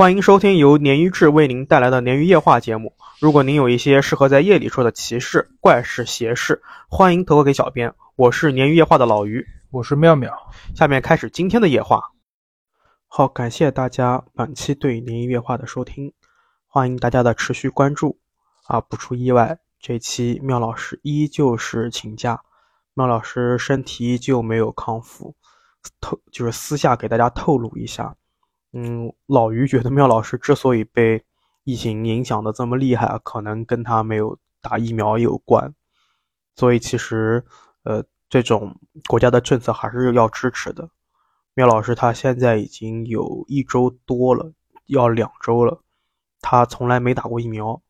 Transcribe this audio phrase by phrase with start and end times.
[0.00, 2.96] 欢迎收听由鲶鱼志为您带来的鲶鱼夜话节目。
[3.20, 7.92] 如果您有一些适合在夜里说的奇事、怪事、邪事，欢迎投稿给小编。
[8.16, 10.32] 我是鲶鱼夜话的老鱼，我是妙妙。
[10.74, 12.00] 下面开始今天的夜话。
[13.08, 16.14] 好，感谢大家本期对鲶鱼夜话的收听，
[16.66, 18.18] 欢迎大家的持续关注。
[18.68, 22.40] 啊，不出意外，这期妙老师依旧是请假，
[22.94, 25.36] 妙老师身体依旧没有康复，
[26.00, 28.16] 透就是私下给大家透露一下。
[28.72, 31.24] 嗯，老于觉得妙老师之所以被
[31.64, 35.74] 疫情影响的这么厉害，可能跟他没有打疫苗有关。
[36.54, 37.44] 所以其实，
[37.82, 38.76] 呃，这种
[39.08, 40.88] 国家的政策还是要支持的。
[41.54, 44.52] 妙老师他现在已经有一周多了，
[44.86, 45.82] 要两周了，
[46.40, 47.82] 他从来没打过疫苗，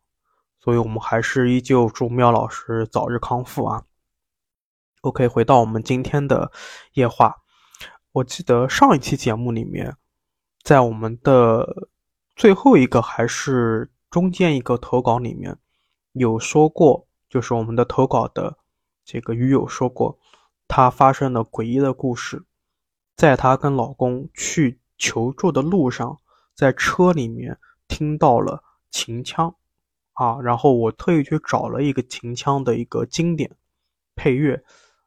[0.59, 3.83] 所以我们还是依旧祝妙老师早日康复啊。
[5.03, 6.51] OK，回到我们今天的
[6.95, 7.37] 夜话，
[8.13, 9.95] 我记得上一期节目里面。
[10.63, 11.89] 在我们的
[12.37, 15.57] 最后一个还是中间一个投稿里面，
[16.13, 18.59] 有说过，就是我们的投稿的
[19.05, 20.19] 这个鱼友说过，
[20.69, 22.45] 她发生了诡异的故事，
[23.17, 26.19] 在她跟老公去求助的路上，
[26.55, 29.55] 在车里面听到了秦腔，
[30.13, 33.51] 啊，然后我特意去找了一个秦腔的一个经典
[34.15, 34.63] 配乐，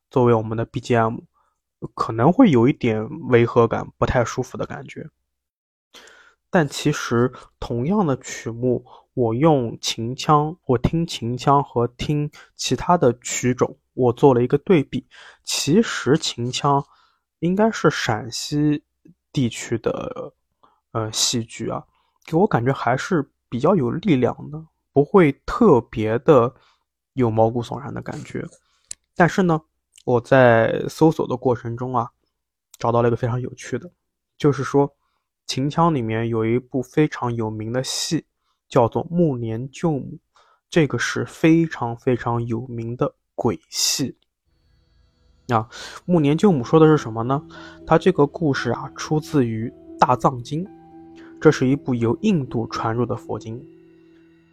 [0.10, 1.22] 作为我们的 BGM，
[1.94, 5.10] 可能会有一点违和感，不太舒服的感觉。
[6.54, 15.08] 但其实同样的曲目，我用秦腔，我听秦腔和听其他的曲种，我做了一个对比。
[15.44, 16.86] 其实秦腔
[17.40, 18.84] 应该是陕西
[19.32, 20.32] 地区的
[20.92, 21.84] 呃戏剧啊，
[22.24, 26.54] 给我感觉还是比较有力量的，不会特别的
[27.14, 28.46] 有毛骨悚然的感觉。
[29.16, 29.60] 但是呢，
[30.06, 32.12] 我在搜索的过程中啊，
[32.78, 33.90] 找到了一个非常有趣的，
[34.38, 34.96] 就是说。
[35.46, 38.26] 秦腔里面有一部非常有名的戏，
[38.68, 40.00] 叫做《暮年救母》，
[40.70, 44.18] 这个是非常非常有名的鬼戏。
[45.50, 45.68] 啊，
[46.06, 47.46] 《暮年救母》说的是什么呢？
[47.86, 50.66] 它这个故事啊，出自于《大藏经》，
[51.40, 53.62] 这是一部由印度传入的佛经。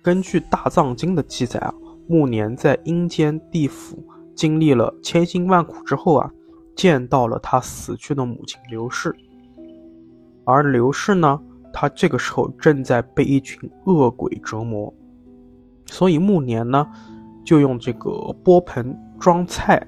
[0.03, 1.73] 根据《大藏经》的记载啊，
[2.09, 6.31] 暮年在阴间地府经历了千辛万苦之后啊，
[6.75, 9.15] 见到了他死去的母亲刘氏。
[10.45, 11.41] 而刘氏呢，
[11.73, 14.93] 他这个时候正在被一群恶鬼折磨，
[15.87, 16.87] 所以暮年呢，
[17.45, 18.11] 就用这个
[18.43, 19.87] 钵盆装菜，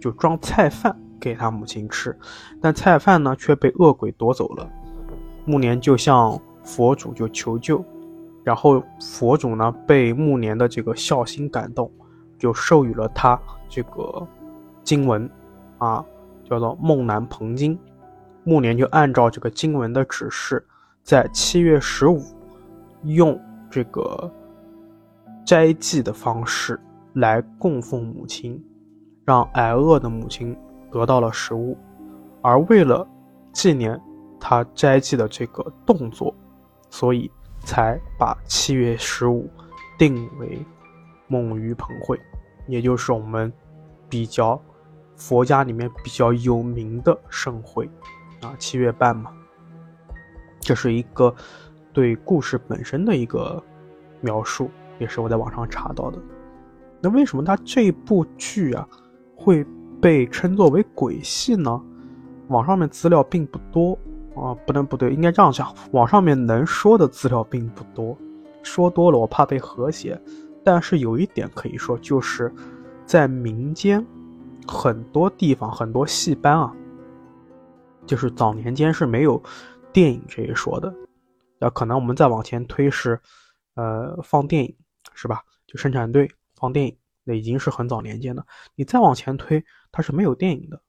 [0.00, 2.16] 就装菜饭给他母亲吃，
[2.60, 4.68] 但菜饭呢却被恶鬼夺走了。
[5.44, 7.82] 暮年就向佛祖就求救，
[8.44, 11.90] 然后佛祖呢被暮年的这个孝心感动，
[12.38, 14.26] 就授予了他这个
[14.84, 15.28] 经文，
[15.78, 16.04] 啊，
[16.44, 17.74] 叫做《梦南鹏经》。
[18.48, 20.66] 暮年就按照这个经文的指示，
[21.02, 22.22] 在七月十五，
[23.04, 23.38] 用
[23.70, 24.32] 这个
[25.44, 26.80] 斋祭的方式
[27.12, 28.58] 来供奉母亲，
[29.26, 30.56] 让挨饿的母亲
[30.90, 31.76] 得到了食物。
[32.40, 33.06] 而为了
[33.52, 34.00] 纪念
[34.40, 36.34] 他斋祭的这个动作，
[36.88, 37.30] 所以
[37.60, 39.46] 才把七月十五
[39.98, 40.58] 定为
[41.26, 42.18] 梦鱼盆会，
[42.66, 43.52] 也就是我们
[44.08, 44.58] 比较
[45.16, 47.86] 佛家里面比较有名的盛会。
[48.40, 49.32] 啊，七月半嘛，
[50.60, 51.34] 这是一个
[51.92, 53.62] 对故事本身的一个
[54.20, 56.18] 描述，也是我在网上查到的。
[57.00, 58.88] 那为什么它这部剧啊
[59.36, 59.64] 会
[60.00, 61.80] 被称作为鬼戏呢？
[62.48, 63.98] 网上面资料并不多
[64.34, 68.16] 啊，不能不对，应该这样讲，网上面能说的资料并不多，
[68.62, 70.20] 说多了我怕被和谐。
[70.64, 72.52] 但是有一点可以说，就是
[73.04, 74.04] 在民间
[74.66, 76.72] 很多地方很多戏班啊。
[78.08, 79.40] 就是早年间是没有
[79.92, 80.92] 电影这一说的，
[81.60, 83.20] 那可能我们再往前推是，
[83.74, 84.74] 呃，放电影
[85.12, 85.42] 是吧？
[85.66, 88.44] 就生产队放电影，那已经是很早年间的。
[88.74, 89.62] 你再往前推，
[89.92, 90.80] 它是没有电影的。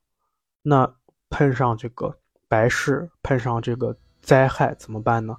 [0.61, 0.89] 那
[1.29, 2.17] 碰上这个
[2.47, 5.35] 白事，碰上这个灾害怎么办呢？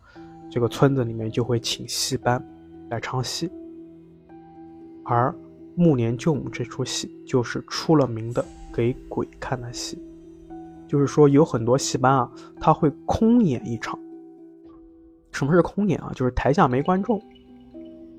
[0.50, 2.44] 这个村子里面就会请戏班
[2.90, 3.50] 来唱戏，
[5.04, 5.34] 而
[5.76, 9.98] 暮年救母这出戏就是出了名的给鬼看的戏。
[10.90, 12.28] 就是说，有很多戏班啊，
[12.60, 13.96] 他会空演一场。
[15.30, 16.10] 什么是空演啊？
[16.16, 17.22] 就是台下没观众，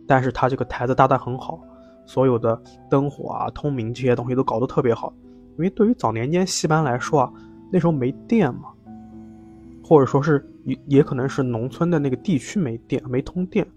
[0.08, 1.60] 但是他这个台子搭的很好，
[2.06, 2.58] 所有的
[2.90, 5.14] 灯火啊、通明这些东西都搞得特别好。
[5.58, 7.34] 因为对于早年间戏班来说啊，
[7.70, 8.70] 那时候没电嘛，
[9.84, 13.68] 或者说是也也可能是农村的那个地区没电，没通电，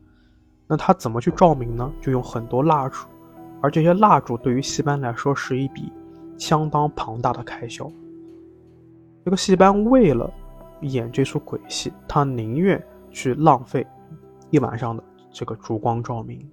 [0.69, 1.93] 那他怎么去照明呢？
[2.01, 3.05] 就用很多蜡烛，
[3.61, 5.93] 而这些蜡烛对于戏班来说是一笔
[6.39, 7.91] 相当庞大的开销。
[9.25, 10.31] 这个戏班为了
[10.83, 13.87] 演这出鬼戏，他宁愿去浪费
[14.51, 16.47] 一晚上的这个烛光照明。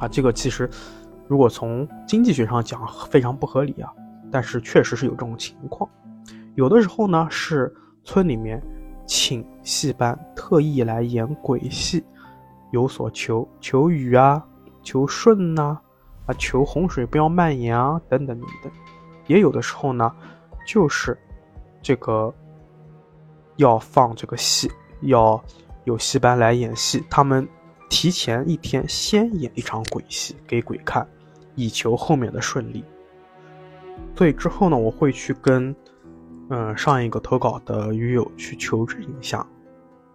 [0.00, 0.68] 啊，这个其实
[1.28, 3.92] 如果从经济学上讲非常不合理啊，
[4.32, 5.88] 但是确实是有这种情况。
[6.56, 7.72] 有的时候呢是
[8.02, 8.60] 村里面
[9.06, 12.04] 请戏班特意来演鬼戏，
[12.72, 14.44] 有所求，求雨啊，
[14.82, 15.78] 求顺呐，
[16.26, 18.72] 啊，求洪水不要蔓延啊，等等等等。
[19.28, 20.12] 也有的时候呢，
[20.66, 21.16] 就是
[21.82, 22.32] 这个
[23.56, 24.70] 要放这个戏，
[25.02, 25.42] 要
[25.84, 27.46] 有戏班来演戏，他们
[27.88, 31.06] 提前一天先演一场鬼戏给鬼看，
[31.54, 32.84] 以求后面的顺利。
[34.16, 35.74] 所以之后呢，我会去跟
[36.48, 39.46] 嗯上一个投稿的鱼友去求证一下，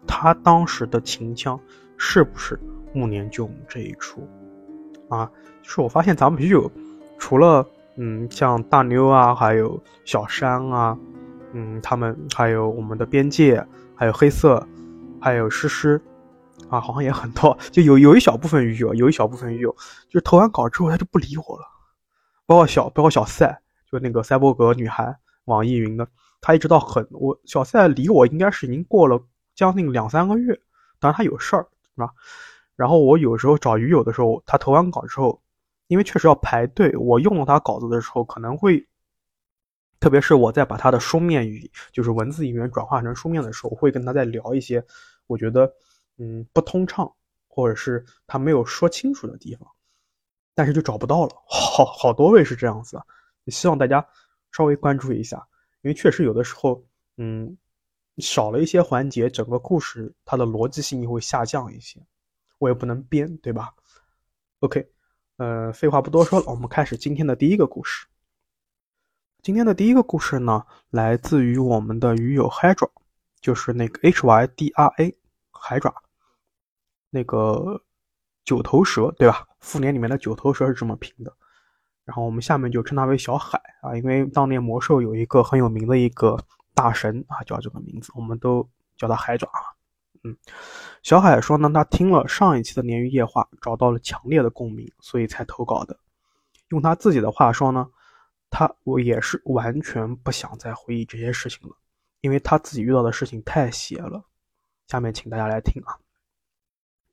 [0.08, 1.60] 他当时的秦腔
[1.98, 2.60] 是不是
[2.94, 4.28] 暮年救母这一出
[5.10, 5.30] 啊？
[5.62, 6.72] 就是我发现咱们鱼友
[7.18, 7.68] 除了
[8.00, 10.96] 嗯，像大妞啊，还有小山啊，
[11.54, 13.66] 嗯，他们还有我们的边界，
[13.96, 14.64] 还有黑色，
[15.20, 16.00] 还有诗诗，
[16.70, 19.72] 啊，好像也很多，就有有一小部分鱼友，有一小部分鱼友，
[20.08, 21.66] 就是投完稿之后他就不理我了，
[22.46, 23.60] 包括小包括小赛，
[23.92, 26.08] 就那个赛博格女孩，网易云的，
[26.40, 29.20] 他一直到很我小赛理我应该是已经过了
[29.56, 30.54] 将近两三个月，
[31.00, 32.12] 当然他有事儿是吧？
[32.76, 35.42] 然后我有时候找鱼友的时候，他投完稿之后。
[35.88, 38.86] 因为确实要排队，我用了他稿子的时候，可能会，
[40.00, 44.86] 特别是我在把他的书面语，就是文字语言转化成书面的时候，会跟他再聊一些
[45.28, 45.74] 我觉得
[46.18, 47.12] 嗯不通畅，
[47.48, 49.68] 或者是他没有说清楚的地方，
[50.54, 51.36] 但是就找不到了。
[51.48, 53.02] 好好多位是这样子，
[53.48, 54.06] 希望大家
[54.52, 55.48] 稍微关注一下，
[55.82, 56.84] 因为确实有的时候
[57.16, 57.58] 嗯
[58.18, 62.06] 少了一些环节，整个故事它的逻辑性就会下降一些，
[62.58, 63.74] 我也不能编，对吧
[64.60, 64.92] ？OK。
[65.38, 68.08] 呃，废话不多说了，我们开始今天的第一个故事。
[69.44, 72.90] 今天的第一个故事呢，来自于我们的鱼友 Hydra，
[73.40, 75.16] 就是那个 H Y D R A
[75.52, 75.94] 海爪，
[77.12, 77.84] 那个
[78.46, 79.48] 九头蛇，对吧？
[79.60, 81.32] 复联里面的九头蛇是这么拼的。
[82.04, 86.36] 然后我们下面就称他为小海啊，因为当年魔兽有一个很有名的一个
[86.74, 88.68] 大神啊，叫这个名字，我们都
[88.98, 89.77] 叫他海爪啊。
[91.04, 95.98] 小海说呢，他听了上一期的《鲶鱼夜话》，找到了强烈的共鸣，所以才投稿的。
[96.70, 97.88] 用他自己的话说呢，
[98.50, 101.76] 他我也是完全不想再回忆这些事情了，
[102.22, 104.24] 因为他自己遇到的事情太邪了。
[104.88, 105.96] 下面请大家来听啊。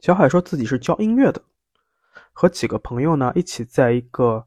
[0.00, 1.43] 小海说自己是教音乐的，
[2.32, 4.44] 和几个朋友呢一起在一个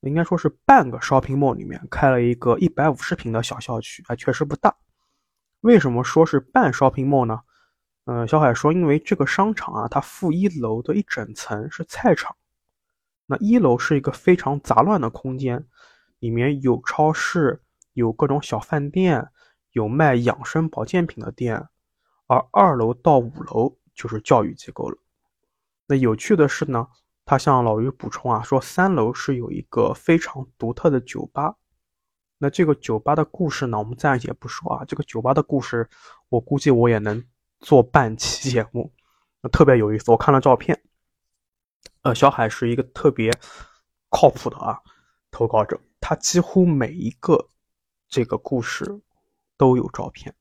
[0.00, 4.74] 应该说是半个 shopping mall 里面开了一个一百五十平的小校区，啊确实不大。
[5.60, 7.40] 为什么说是半 shopping mall 呢？
[8.10, 12.34] 嗯，小海说，因为这个商场啊，它负一楼的一整层是菜场，
[13.26, 15.66] 那一楼是一个非常杂乱的空间，
[16.18, 17.60] 里面有超市，
[17.92, 19.28] 有各种小饭店，
[19.72, 21.68] 有卖养生保健品的店，
[22.26, 24.96] 而二楼到五楼就是教育机构了。
[25.86, 26.88] 那有趣的是呢，
[27.26, 31.56] 他向老于补充啊，说三楼是有一个非常独特的酒吧。
[32.38, 35.86] 那这个酒吧的故事呢，我们暂且不说啊，这个酒吧的故事，
[36.30, 37.22] 我估计我也能。
[37.60, 38.92] 做半期节目，
[39.50, 40.10] 特别有意思。
[40.10, 40.80] 我看了照片，
[42.02, 43.32] 呃，小海是一个特别
[44.08, 44.80] 靠谱的啊
[45.30, 47.50] 投稿者，他几乎每一个
[48.08, 49.00] 这个故事
[49.56, 50.34] 都有照片，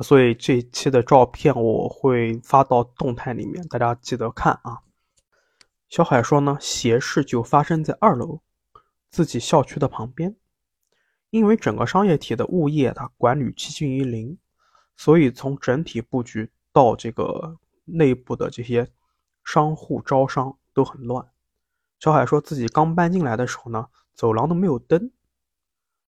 [0.00, 4.82] 所以这一期的照片我会发到动态里面，大家记得看啊。
[5.88, 8.40] 小海说呢，邪事就发生在二楼
[9.10, 10.34] 自己校区的旁边，
[11.30, 14.38] 因为整个商业体的物业它管理趋近于零。
[14.96, 18.90] 所以从整体布局到这个内部的这些
[19.44, 21.26] 商户招商都很乱。
[21.98, 25.10] 小海说自己刚搬进来的时候呢，走廊都没有灯。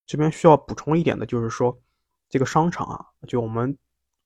[0.07, 1.81] 这边需要补充一点的就是说，
[2.29, 3.77] 这个商场啊，就我们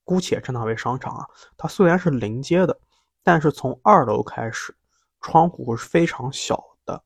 [0.03, 1.25] 姑且称它为商场啊，
[1.55, 2.79] 它虽然是临街的，
[3.23, 4.75] 但是从二楼开始，
[5.21, 7.01] 窗户是非常小的，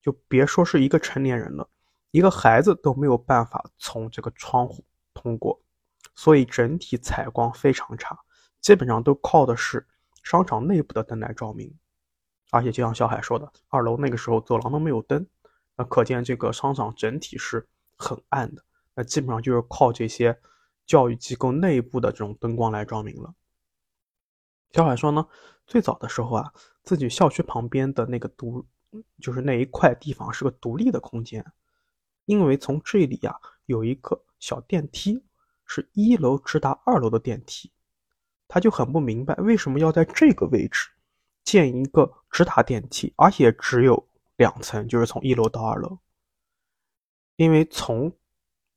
[0.00, 1.68] 就别说是一个成年人了，
[2.10, 5.60] 一个孩子都没有办法从这个窗户通过。
[6.16, 8.18] 所以整体采光非常差，
[8.60, 9.86] 基本上都靠的是
[10.22, 11.72] 商场内部的灯来照明。
[12.50, 15.26] 而且就像小海说的，二楼那个时候走廊都没有灯，
[15.76, 18.64] 那可见这个商场整体是很暗的。
[18.94, 20.40] 那基本上就是靠这些
[20.86, 23.34] 教育机构内部的这种灯光来照明了。
[24.72, 25.26] 小海说呢，
[25.66, 28.64] 最早的时候啊，自己校区旁边的那个独，
[29.20, 31.44] 就是那一块地方是个独立的空间，
[32.24, 35.22] 因为从这里呀有一个小电梯。
[35.66, 37.70] 是一楼直达二楼的电梯，
[38.48, 40.88] 他就很不明白为什么要在这个位置
[41.44, 45.98] 建一个直达电梯，而且只有两层，就是从一楼到二楼。
[47.36, 48.10] 因为从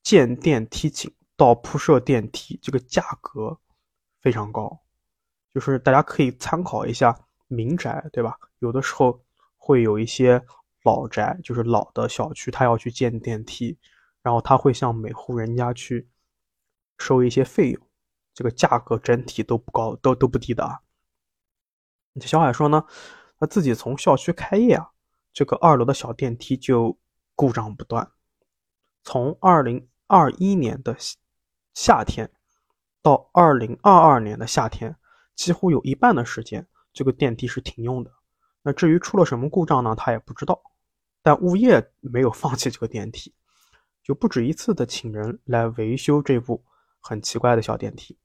[0.04, 3.58] 建电梯井到铺设电梯，这个价格
[4.22, 4.82] 非常高，
[5.54, 7.18] 就是大家可以参考一下
[7.48, 8.38] 民宅，对吧？
[8.60, 9.24] 有的时候
[9.56, 10.44] 会有一些
[10.84, 13.78] 老宅，就是老的小区，他要去建电梯，
[14.22, 16.08] 然后他会向每户人家去
[17.00, 17.88] 收一些费用，
[18.34, 20.80] 这个价格整体都不高，都都不低的啊。
[22.22, 22.86] 小海说呢，
[23.40, 24.92] 他自己从校区开业啊，
[25.34, 26.98] 这个二楼的小电梯就
[27.36, 28.12] 故障不断，
[29.04, 30.96] 从二零二一年的
[31.74, 32.32] 夏天。
[33.02, 34.94] 到二零二二年的夏天，
[35.34, 38.12] 几乎有一半的时间，这个电梯是停用的。
[38.62, 39.96] 那至于出了什么故障呢？
[39.96, 40.62] 他也不知道。
[41.22, 43.34] 但物业没有放弃这个电梯，
[44.04, 46.66] 就不止一次的请人来维修这部
[47.00, 48.18] 很奇怪的小电梯。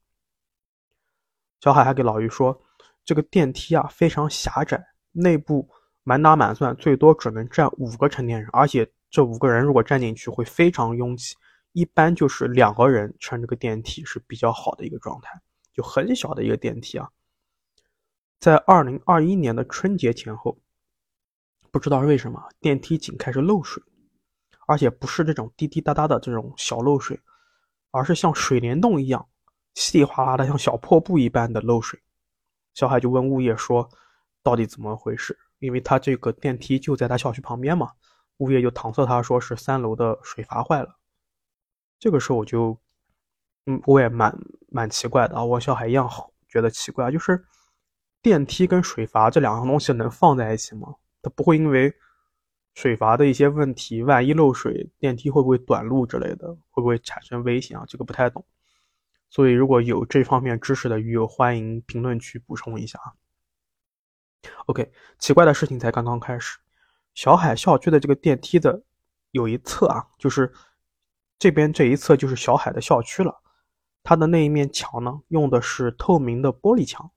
[1.60, 2.62] 小海还给老于说，
[3.04, 5.68] 这个电梯啊非常狭窄，内部
[6.02, 11.34] 满打满算最多只能站五个成年人，而且这五个人如果站进去会非常拥挤。
[11.72, 15.40] 一般就是两个人乘这个电梯是比较好的一个状态，
[15.72, 17.10] 就很小的一个电梯啊。
[18.38, 20.56] 在二零二一年的春节前后，
[21.72, 23.82] 不知道为什么电梯井开始漏水，
[24.68, 27.18] 而且不是这种滴滴答答的这种小漏水，
[27.94, 29.24] 而是像水帘洞一样
[29.74, 32.00] 稀里哗啦的，像小破布一般的漏水。
[32.74, 33.88] 小海就问物业说
[34.42, 37.92] ：“到底怎么回事？”因为他这个电梯就在他小区旁边嘛，
[38.38, 40.98] 物业就搪塞他说是三楼的水阀坏了。
[42.00, 42.76] 这个时候我就，
[43.66, 44.36] 嗯，我也蛮
[44.68, 47.44] 蛮奇怪的啊，我小海一样好觉得奇怪，就是
[48.20, 50.94] 电梯跟水阀这两样东西能放在一起吗？
[51.22, 51.94] 它不会因为
[52.74, 57.84] 水阀的一些问题，万一漏水，电梯会不会短路之类的，会不会产生危险啊？
[57.88, 58.44] 这个不太懂，
[59.30, 63.14] 所以如果有这方面知识的鱼友，欢迎评论区补充一下啊。
[64.66, 66.58] OK，奇怪的事情才刚刚开始，
[67.14, 68.82] 小海校区的这个电梯的
[69.30, 70.52] 有一侧啊，就是。
[71.36, 73.42] 这边这一侧就是小海的校区了，
[74.02, 77.10] 它的那一面墙呢，用的是透明的玻璃墙，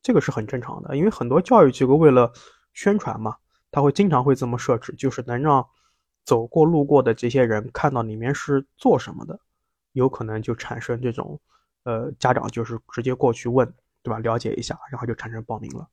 [0.00, 2.32] 这个是很正常的，因为很多教育机构为了
[2.72, 3.36] 宣传嘛，
[3.70, 5.66] 他会经常会这么设置，就是能让
[6.24, 9.38] 走过路过的这些人看到里面是做什么的，
[9.92, 11.40] 有可能就产生这种，
[11.84, 13.66] 呃，家长就是直接过去问，
[14.02, 14.18] 对吧？
[14.18, 15.88] 了解一下，然后就产生报名了。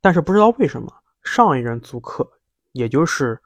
[0.00, 2.30] 但是不知道为什么，上一任租客，
[2.72, 3.40] 也就是。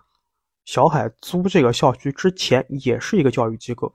[0.67, 3.95] 小海租这个校区之前也是一个教育机构，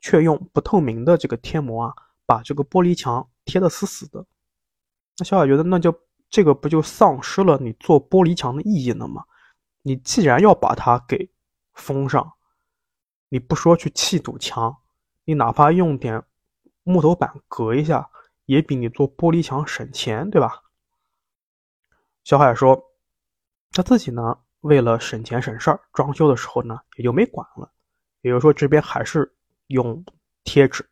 [0.00, 4.24] 却用不透明的这个贴膜啊，把这个玻璃墙贴得死死的。
[5.18, 5.92] 那小海觉得，那就
[6.34, 9.24] 这个不就丧失了你做玻璃墙的意义了吗？
[9.82, 11.30] 你既然要把它给
[11.74, 12.32] 封上，
[13.28, 14.76] 你不说去砌堵墙，
[15.24, 16.20] 你哪怕用点
[16.82, 18.10] 木头板隔一下，
[18.46, 20.64] 也比你做玻璃墙省钱，对吧？
[22.24, 22.90] 小海说，
[23.70, 24.36] 他自己呢。
[24.62, 27.70] 为了省钱省事儿，装修的时候呢也就没管了。
[28.22, 29.32] 也就是说，这边还是
[29.68, 30.04] 用
[30.42, 30.84] 贴纸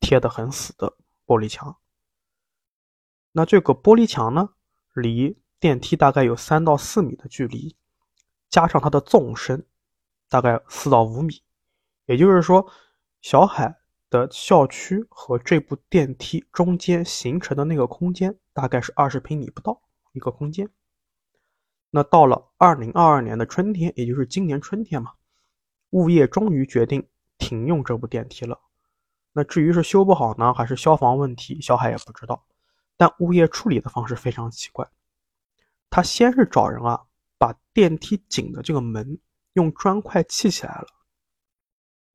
[0.00, 0.92] 贴的很死的
[1.24, 1.74] 玻璃墙。
[3.32, 4.50] 那这个玻璃墙呢，
[4.94, 7.76] 离电梯大概有三到四米的距离，
[8.48, 9.66] 加上它的纵深
[10.28, 11.42] 大概四到五米，
[12.06, 12.70] 也就是说，
[13.20, 13.76] 小海
[14.08, 19.80] 的校区和这部电梯中间形成的那个空间大概是二十平米不到
[20.12, 20.68] 一个空间。
[21.90, 25.12] 那到了二零二二年的春天，也就是今年春天嘛，
[25.90, 28.60] 物业终于决定停用这部电梯了。
[29.32, 32.44] 那至于是修不好呢，还是消防问题，小海也不知道。
[33.00, 34.86] 但物业处理的方式非常奇怪，
[35.88, 37.06] 他先是找人啊，
[37.38, 39.18] 把电梯井的这个门
[39.54, 40.86] 用砖块砌起来了，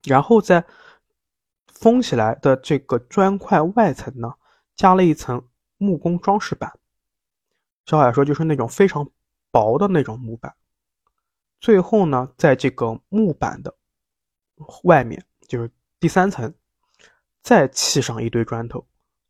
[0.04, 0.64] 然后在
[1.66, 4.32] 封起来的这个砖块外层呢，
[4.76, 6.78] 加了一层木工装饰板。
[7.86, 9.10] 小海说，就是那种非常。
[9.52, 10.54] 薄的那种木板，
[11.60, 13.74] 最后呢，在这个木板的
[14.82, 16.52] 外面，就是第三层，
[17.42, 18.86] 再砌上一堆砖头，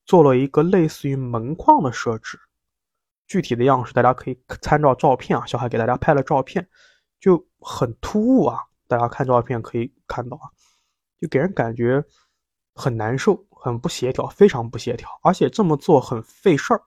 [0.07, 2.41] 做了一个类似于门框的设置。
[3.27, 6.67] 具体的样式大家可以参照照片啊，小海给大家拍了照片，
[7.21, 8.63] 就很突兀啊。
[8.87, 10.47] 大家看照片可以看到啊，
[11.21, 12.05] 就给人感觉
[12.73, 16.83] 很难受，很不协调，非常不协调，而且这么做很费事儿。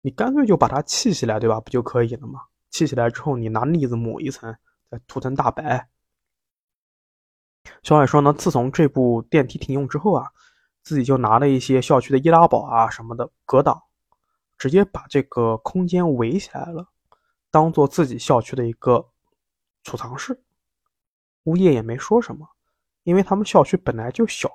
[0.00, 1.60] 你干脆就把它砌起来，对吧？
[1.60, 2.40] 不就可以了吗？
[2.70, 4.52] 砌起来之后，你拿腻子抹一层，
[4.90, 5.88] 再涂层大白。
[7.84, 10.32] 小海说呢，自从这部电梯停用之后啊，
[10.82, 13.80] 自己就拿了一些校区的易拉宝啊什么的隔挡，
[14.58, 16.88] 直接把这个空间围起来了，
[17.50, 19.08] 当做自己校区的一个
[19.82, 20.42] 储藏室。
[21.44, 22.48] 物业也没说什么，
[23.02, 24.48] 因为他们校区本来就小，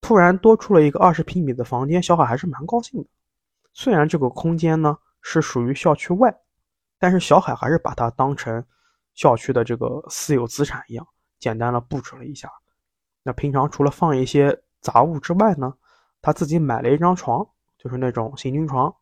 [0.00, 3.08] 突然多出了一个二十平米的房间，小海还是蛮高兴的。
[3.72, 6.36] 虽然这个空间呢是属于校区外，
[6.98, 8.64] 但是小海还是把它当成
[9.14, 11.06] 校区的这个私有资产一样，
[11.40, 12.48] 简单的布置了一下。
[13.24, 15.74] 那平常除了放一些杂物之外呢，
[16.20, 17.46] 他自己买了一张床，
[17.78, 18.94] 就是那种行军床，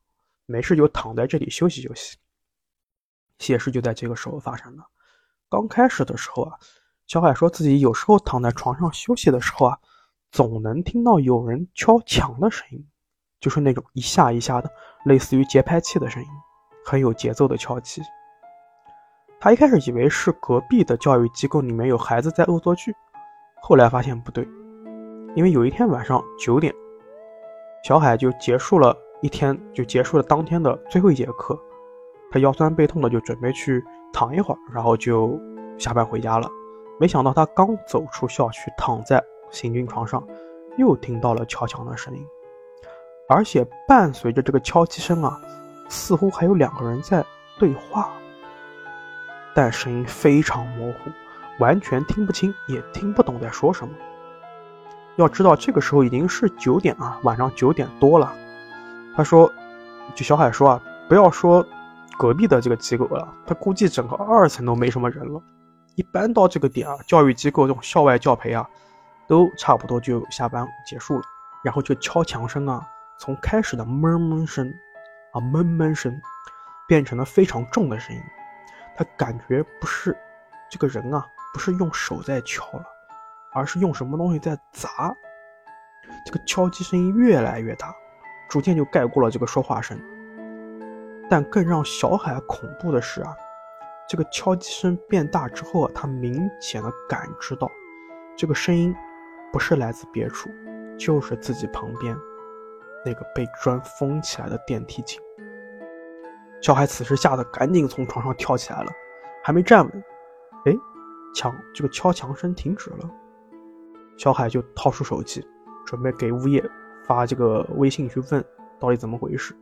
[0.47, 2.17] 没事就躺在这里休息休息。
[3.39, 4.83] 谢事就在这个时候发生的。
[5.49, 6.59] 刚开始的时候啊，
[7.07, 9.79] 小海说自己有时候躺在床上休息的时候啊，
[10.31, 12.87] 总能听到有人敲墙的声音，
[13.39, 14.71] 就是那种一下一下的，
[15.05, 16.29] 类似于节拍器的声音，
[16.85, 18.03] 很有节奏的敲击。
[19.39, 22.95] 他一开始以为是隔壁的教育机构里面有孩子在恶作剧，
[23.61, 24.49] 后来发现不对，
[25.37, 26.75] 因为有一天晚上九点，
[27.85, 31.57] 小海就结束了一天，就结束了当天的最后一节课，
[32.31, 35.39] 他腰酸背痛的就准备去躺一会儿，然后就
[35.77, 36.51] 下班回家了。
[36.99, 40.27] 没想到他刚走出校区，躺在行军床上，
[40.79, 42.27] 又听到了敲墙的声音，
[43.29, 45.39] 而且伴随着这个敲击声啊，
[45.91, 47.23] 似乎还有两个人在
[47.59, 48.11] 对话。
[49.55, 51.11] 但声音非常模糊，
[51.61, 53.95] 完全听不清，也听不懂在说什么。
[55.17, 58.35] 要知道，这个时候已经是九点啊，晚上九点多了。
[59.17, 59.51] 他说
[60.15, 61.67] ：“就小海说啊，不要说
[62.19, 65.43] 隔壁的这个机构了，他估计整个二层都没什么人了。
[65.95, 68.69] 一般到这个点啊，教育机构这种校外教培啊，
[69.27, 71.23] 都差不多就下班结束了。
[71.65, 72.87] 然后就敲墙声啊，
[73.19, 74.71] 从开始的闷闷声
[75.33, 76.15] 啊闷闷声，
[76.87, 78.23] 变成了非常重的声音。”
[78.99, 80.17] 他感觉不是
[80.71, 82.85] 这个人啊，不是用手在敲了，
[83.57, 85.17] 而是用什么东西在砸。
[86.27, 87.93] 这个敲击声音越来越大，
[88.51, 89.99] 逐渐就盖过了这个说话声。
[91.29, 93.35] 但更让小海恐怖的是啊，
[94.09, 97.69] 这个敲击声变大之后啊，他明显的感知到，
[98.37, 98.95] 这个声音
[99.51, 100.51] 不是来自别处，
[100.99, 102.15] 就是自己旁边
[103.05, 105.19] 那个被砖封起来的电梯井。
[106.61, 108.93] 小海此时吓得赶紧从床上跳起来了，
[109.43, 110.05] 还没站稳，
[110.67, 110.73] 哎，
[111.35, 113.11] 墙这个敲墙声停止了。
[114.17, 115.47] 小海就掏出手机，
[115.85, 116.65] 准备给物业
[117.05, 118.45] 发这个微信去问
[118.79, 119.55] 到底怎么回事。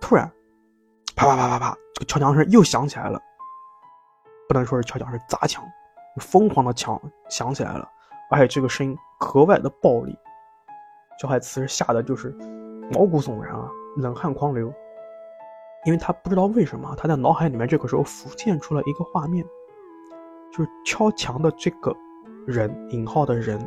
[0.00, 0.30] 突然，
[1.14, 3.20] 啪啪啪啪啪，这个敲墙声又响起来了。
[4.48, 5.64] 不能说是敲墙，是砸墙，
[6.20, 7.88] 疯狂的墙响起来了，
[8.30, 10.16] 而且这个声音格外的暴力。
[11.20, 12.30] 小海此时吓得就是
[12.90, 14.72] 毛骨悚然啊，冷汗狂流。
[15.86, 19.46] 因为他不知道为什么，他在脑海里面这个时候浮现出了一个画面，
[20.52, 21.94] 就是敲墙的这个
[22.46, 23.58] 人（引号的人），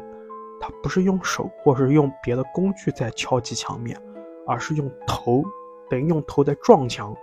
[0.63, 4.01] 他不是用手或是用别的工具在敲击墙面，
[4.47, 5.43] 而是用头，
[5.89, 7.13] 等于用头在撞墙。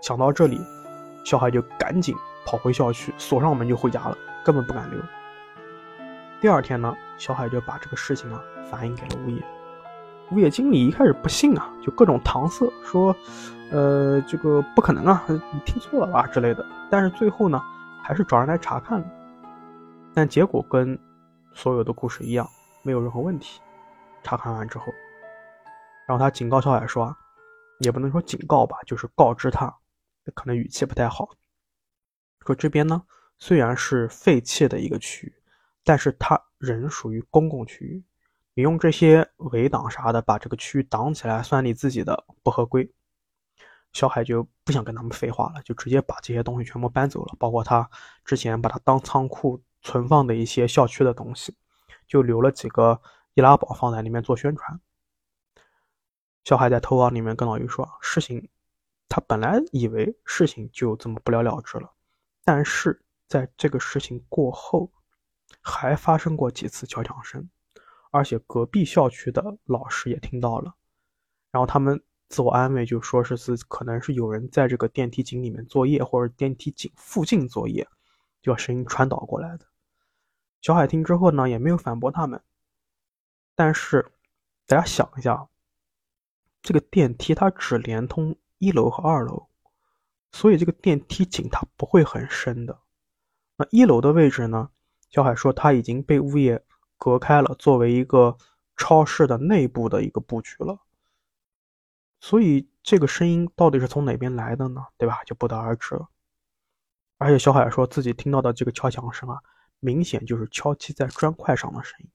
[0.00, 0.60] 想到这里，
[1.24, 2.12] 小海就赶紧
[2.44, 4.98] 跑回校区，锁上门就回家了，根本不敢留。
[6.40, 9.40] 第二天呢，小海就把这个事情啊反映给了物业。
[10.32, 13.14] 物业经理一开始不信啊，就各种搪塞，说，
[13.70, 16.66] 呃，这个不可能啊，你听错了吧之类的。
[16.90, 17.62] 但是最后呢，
[18.02, 19.06] 还是找人来查看了，
[20.12, 20.98] 但结果跟
[21.54, 22.48] 所有的故事一样，
[22.82, 23.60] 没有任何问题。
[24.22, 24.86] 查看完之后，
[26.06, 27.16] 然后他警告小海说，
[27.80, 29.74] 也不能说警告吧，就是告知他，
[30.34, 31.28] 可能语气不太好，
[32.44, 33.02] 说这边呢
[33.38, 35.34] 虽然是废弃的一个区域，
[35.84, 38.02] 但是它仍属于公共区域。
[38.54, 42.90] 你用这些围挡啥的把这个区域挡起来，算你自己的不合规。
[43.92, 47.88] 小海就不想跟他们废话了，就直接把这些东西全部搬走了，包括他
[48.24, 51.54] 之前把它当仓库存放的一些校区的东西，
[52.06, 53.00] 就留了几个
[53.34, 54.80] 易拉宝放在里面做宣传。
[56.44, 58.48] 小海在投稿里面跟老于说，事情
[59.08, 61.92] 他本来以为事情就这么不了了之了，
[62.44, 64.90] 但是在这个事情过后，
[65.60, 67.48] 还发生过几次敲墙声。
[68.10, 70.74] 而且隔壁校区的老师也听到了，
[71.50, 77.86] 然后他们自我安慰，就说是是可能是有人在这个电梯井里面作业，或者电梯井附近作业，
[78.42, 79.66] 就把声音传导过来的。
[80.60, 82.42] 小海听之后呢，也没有反驳他们。
[83.54, 84.12] 但是
[84.66, 85.48] 大家想一下，
[86.62, 89.48] 这个电梯它只连通一楼和二楼，
[90.32, 92.80] 所以这个电梯井它不会很深的。
[93.56, 94.70] 那一楼的位置呢？
[95.10, 96.64] 小海说他已经被物业。
[97.00, 98.36] 隔开了，作为一个
[98.76, 100.80] 超市的内部的一个布局了，
[102.18, 104.84] 所以这个声音到底是从哪边来的呢？
[104.96, 105.22] 对吧？
[105.22, 106.08] 就不得而知了。
[107.18, 109.38] 而且小海说自己听到的这个敲墙声啊，
[109.80, 112.08] 明显就是敲击在砖块上的声音。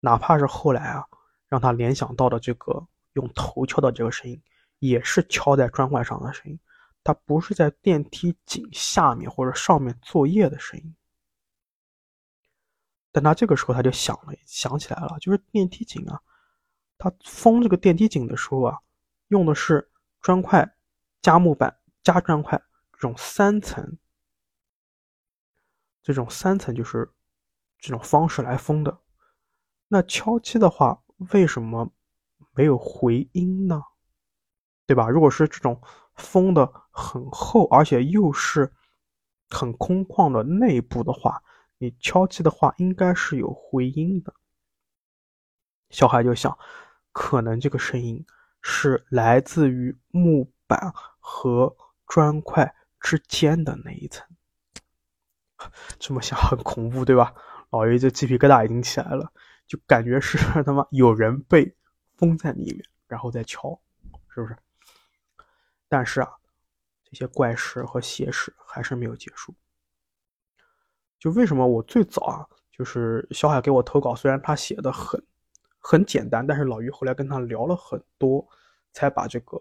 [0.00, 1.04] 哪怕是后来啊，
[1.48, 4.40] 让他联想到的这个用头敲的这个声音，
[4.78, 6.58] 也是敲在砖块上的声音，
[7.02, 10.94] 它不是在电梯井下面或者上面作业的声音。
[13.12, 16.20] 但他这个时候他就想了，想起来了，就是电梯井啊，
[16.96, 18.78] 他封这个电梯井的时候啊，
[19.28, 19.90] 用的是
[20.20, 20.76] 砖块
[21.20, 22.62] 加木板加砖块
[23.00, 23.96] 这种三层，
[26.02, 27.10] 这种三层就是
[27.78, 28.98] 这种方式来封的。
[29.88, 31.90] 那敲击的话，为什么
[32.52, 33.82] 没有回音呢？
[34.84, 35.08] 对吧？
[35.08, 35.80] 如果是这种
[36.14, 38.70] 封的很厚，而且又是
[39.48, 41.42] 很空旷的内部的话，
[41.78, 44.34] 你敲击的话，应该是有回音的。
[45.88, 46.58] 小海就想，
[47.12, 48.22] 可能这个声音
[48.60, 51.74] 是来自于木板和
[52.06, 54.26] 砖块之间的那一层。
[55.98, 57.34] 这么想很恐怖，对吧？
[57.70, 59.32] 老爷这鸡皮疙瘩已经起来了，
[59.66, 61.76] 就感觉是他妈有人被
[62.16, 63.80] 封在里面，然后再敲，
[64.28, 64.56] 是不是？
[65.88, 66.32] 但是啊，
[67.04, 69.54] 这些怪事和邪事还是没有结束。
[71.18, 75.22] 就为什么我最早啊，就是小海给我投稿，虽然他写的很
[75.78, 78.48] 很简单，但是老于后来跟他聊了很多，
[78.92, 79.60] 才把这个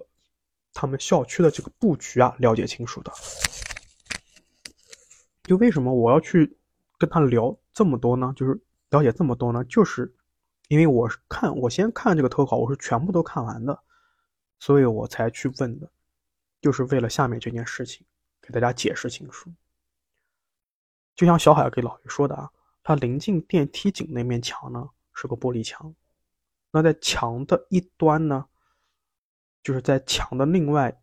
[0.73, 3.11] 他们校区的这个布局啊了解清楚的。
[5.43, 6.57] 就为什么我要去
[6.97, 8.31] 跟他聊这么多呢？
[8.35, 9.63] 就是了解这么多呢？
[9.65, 10.13] 就是
[10.67, 13.81] 因为我看我先看这个投稿，我是全部都看完的，
[14.59, 15.89] 所以我才去问的，
[16.61, 18.05] 就是为了下面这件事情
[18.41, 19.51] 给大家解释清楚。
[21.15, 22.49] 就像小海给老于说的啊，
[22.83, 25.93] 他临近电梯井那面墙呢是个玻璃墙，
[26.71, 28.45] 那在墙的一端呢，
[29.63, 31.01] 就是在墙的另外，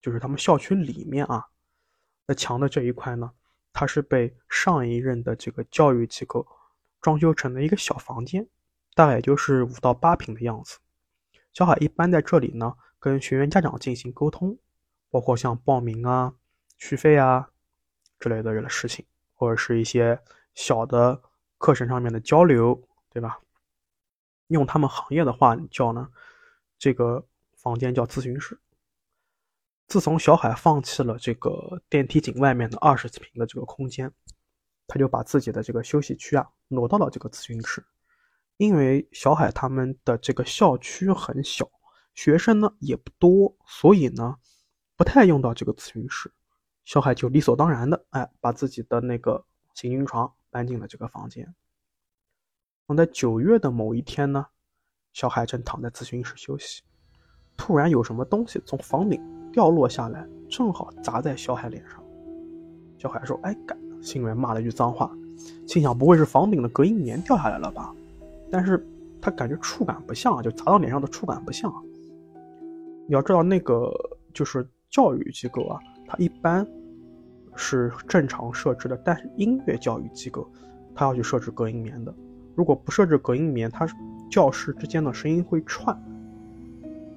[0.00, 1.46] 就是他们校区里面啊，
[2.26, 3.32] 在墙的这一块呢。
[3.70, 6.44] 它是被上一任的这个教育机构
[7.00, 8.48] 装修成了一个小房间，
[8.94, 10.78] 大概也就是五到八平的样子。
[11.52, 14.58] 小海一般在这里呢，跟学员家长进行沟通，
[15.10, 16.34] 包括像报名啊、
[16.78, 17.48] 续费啊
[18.18, 20.18] 之类的这个事情，或者是一些
[20.54, 21.22] 小的
[21.58, 23.38] 课程上面的交流，对吧？
[24.48, 26.08] 用他们行业的话叫呢，
[26.78, 27.24] 这个
[27.68, 28.58] 房间叫咨询室。
[29.88, 34.10] 自从小海放弃了这个电梯井外面的二十几平的这个空间，
[34.86, 37.84] 他就把自己的这个休息区啊挪到了这个咨询室。
[38.56, 41.70] 因为小海他们的这个校区很小，
[42.14, 44.36] 学生呢也不多，所以呢
[44.96, 46.32] 不太用到这个咨询室。
[46.86, 51.54] 小海就理所当然的哎把自己的那个行军床搬进了这个房间。
[52.86, 54.46] 那在九月的某一天呢，
[55.12, 56.82] 小海正躺在咨询室休息，
[57.58, 59.20] 突然有什么东西从房顶。
[59.50, 62.00] 掉落下来，正好砸在小海脸上。
[62.98, 65.10] 小海说：“哎，干！”心里面骂了一句脏话，
[65.66, 67.92] 心想：“不会是房顶的隔音棉掉下来了吧？”
[68.52, 68.86] 但是
[69.22, 71.72] 他感觉触感不像，就砸到脸上的触感不像。
[73.08, 73.90] 你要知道，那个
[74.34, 76.64] 就是教育机构啊，它一般
[77.56, 80.46] 是正常设置的，但是音乐教育机构，
[80.94, 82.14] 它要去设置隔音棉的。
[82.54, 83.88] 如果不设置隔音棉，它
[84.30, 85.98] 教室之间的声音会串。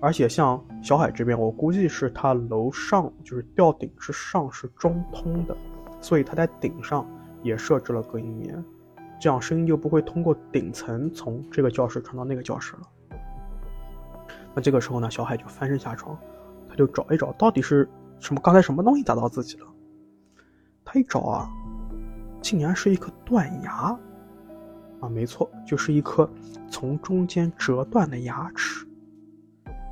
[0.01, 5.55] 而且像小海这边，我估计是他楼上就是吊顶之上是中通的，
[6.01, 7.07] 所以他在顶上
[7.43, 8.61] 也设置了隔音棉，
[9.19, 12.81] 这样声音就不会通过顶层从这个教室传到那个教室了。
[14.55, 16.17] 那这个时候呢，小海就翻身下床，
[16.67, 17.87] 他就找一找到底是
[18.19, 19.67] 什么，刚才什么东西砸到自己了？
[20.83, 21.47] 他一找啊，
[22.41, 23.97] 竟然是一颗断牙
[24.99, 26.27] 啊，没错，就是一颗
[26.71, 28.87] 从中间折断的牙齿。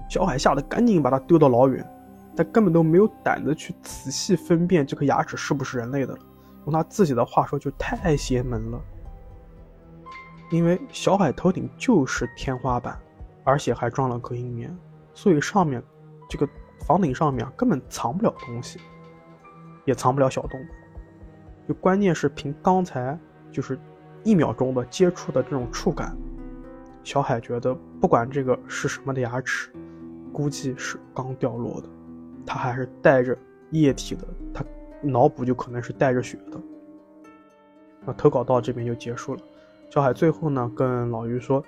[0.10, 1.88] 小海吓得赶紧把它丢到老远，
[2.36, 6.20] 他根本都没有胆子去仔细分辨这颗牙齿是不是人类的了。
[6.66, 8.82] 用他自己的话说，就太邪门了。
[10.52, 12.98] 因为小海头顶就是天花板，
[13.44, 14.76] 而且还装了隔音棉，
[15.14, 15.82] 所以上面
[16.28, 16.50] 这个
[16.88, 18.80] 房顶上面根本藏不了东西，
[19.86, 20.66] 也藏不了小动物。
[21.68, 23.16] 就关键是凭刚才
[23.52, 23.80] 就是
[24.24, 26.18] 一秒钟的接触的这种触感，
[27.04, 29.72] 小海觉得不管这个是什么的牙齿。
[30.32, 31.90] 估计是刚掉落的，
[32.46, 33.38] 他还是带着
[33.72, 34.64] 液体的，他
[35.02, 36.62] 脑补就可能是带着血的。
[38.06, 39.42] 那投稿到这边就结束了。
[39.90, 41.64] 小海最后呢跟老于说，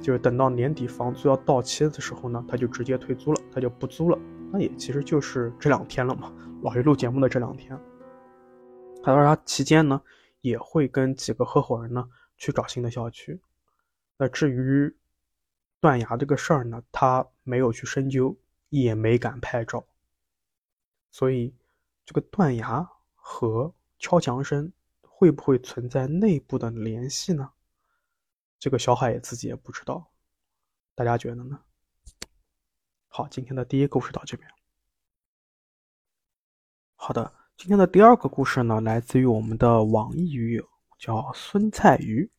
[0.00, 4.18] 就是等到年底房租要到期的时候呢，他就直接退租了，他就不租了。
[4.52, 7.78] 那也其实就是这两天了嘛，老于录节目的这两天。
[9.02, 10.00] 他说他期间呢
[10.40, 12.04] 也会跟几个合伙人呢
[12.36, 13.40] 去找新的校区。
[14.16, 14.94] 那至于。
[15.82, 18.36] 断崖这个事儿呢，他没有去深究，
[18.68, 19.84] 也没敢拍照，
[21.10, 21.52] 所以
[22.04, 27.50] 这个断崖和敲墙声会不会存在内部的联系呢？
[28.60, 30.08] 这个小海自己也不知道，
[30.94, 31.60] 大家觉得呢？
[33.08, 34.48] 好，今天的第一个故事到这边。
[36.94, 42.30] 好的，今天的第二个故事呢，来自于我们的网易鱼友，叫孙菜鱼。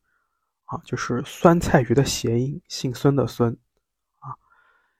[0.64, 3.56] 啊，就是酸菜鱼的谐音，姓孙的孙，
[4.20, 4.34] 啊，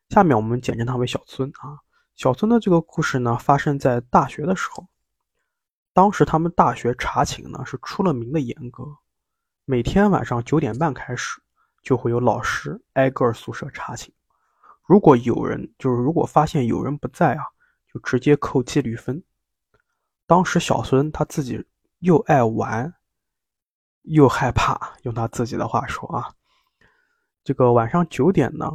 [0.09, 1.81] 下面我们简称他为小孙啊。
[2.17, 4.87] 小孙的这个故事呢，发生在大学的时候，
[5.93, 8.85] 当时他们大学查寝呢是出了名的严格，
[9.65, 11.41] 每天晚上九点半开始，
[11.83, 14.15] 就会有老师挨个宿舍查寝。
[14.85, 17.43] 如果有人就是如果发现有人不在啊，
[17.93, 19.25] 就直接扣纪律分。
[20.27, 21.67] 当时小孙他自己
[21.99, 22.95] 又爱玩，
[24.05, 26.33] 又害怕，用他自己的话说啊，
[27.43, 28.71] 这个晚上九点呢，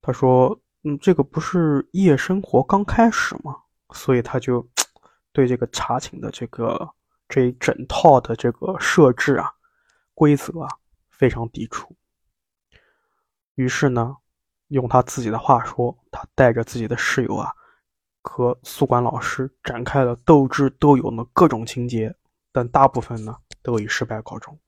[0.00, 3.56] 他说，嗯，这个不是夜生活刚开始吗？
[3.94, 4.66] 所以他就
[5.32, 6.88] 对这个查寝的这个
[7.28, 9.50] 这一整套的这个设置啊、
[10.14, 10.68] 规则啊
[11.08, 11.94] 非常抵触。
[13.54, 14.16] 于是呢，
[14.68, 17.52] 用他自己的话说，他带着自己的室友啊，
[18.22, 22.14] 和宿管老师展开了斗智斗勇的各种情节，
[22.52, 23.36] 但大部分呢
[23.68, 24.58] 都以失败告终。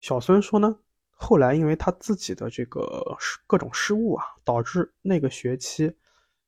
[0.00, 0.78] 小孙说呢，
[1.10, 5.96] 后来因为他自己的这个各种失误啊，导致那个学期。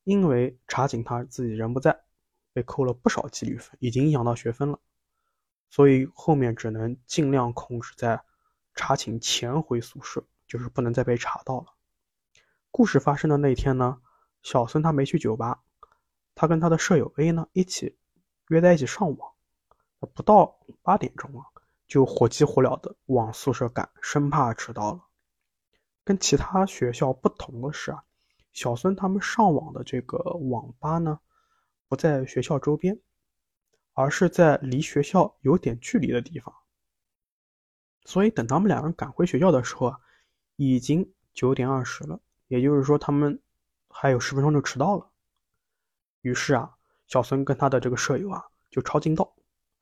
[0.05, 2.01] 因为查寝他自己人不在，
[2.55, 4.81] 被扣了不少纪律分，已经影响到学分了，
[5.69, 8.23] 所以后面只能尽量控制在
[8.75, 11.75] 查寝前回宿舍，就是不能再被查到了。
[12.71, 14.01] 故事发生的那天呢，
[14.43, 15.63] 小孙他没去酒吧，
[16.35, 17.99] 他跟他的舍友 A 呢一起
[18.49, 19.33] 约在一起上网，
[20.07, 21.47] 不到八点钟啊，
[21.87, 25.05] 就火急火燎的往宿舍赶，生怕迟到了。
[26.05, 28.05] 跟其他学校不同的是啊。
[28.53, 31.21] 小孙他们上网的这个网吧呢，
[31.87, 32.99] 不在学校周边，
[33.93, 36.53] 而是在离学校有点距离的地方。
[38.05, 40.01] 所以等他们两人赶回学校的时候啊，
[40.57, 43.41] 已经九点二十了，也就是说他们
[43.89, 45.11] 还有十分钟就迟到了。
[46.23, 49.37] 于是啊，小孙跟他的这个舍友啊，就抄近道，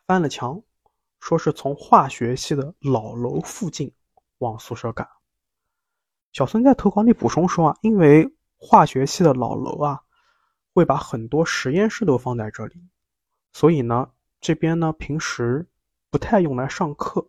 [0.06, 0.62] 翻了墙，
[1.20, 3.92] 说是从化学系的老楼附近
[4.38, 5.08] 往宿舍赶。
[6.32, 8.32] 小孙在投稿里补充说啊，因为。
[8.58, 10.00] 化学系的老楼啊，
[10.72, 12.88] 会把很多实验室都放在这里，
[13.52, 15.68] 所以呢，这边呢平时
[16.08, 17.28] 不太用来上课。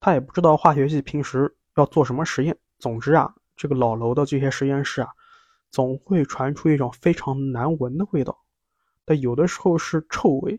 [0.00, 2.56] 他也不知道化学系平时要做什么实验。
[2.78, 5.10] 总之啊，这个老楼的这些实验室啊，
[5.70, 8.42] 总会传出一种非常难闻的味道。
[9.04, 10.58] 但有的时候是臭味，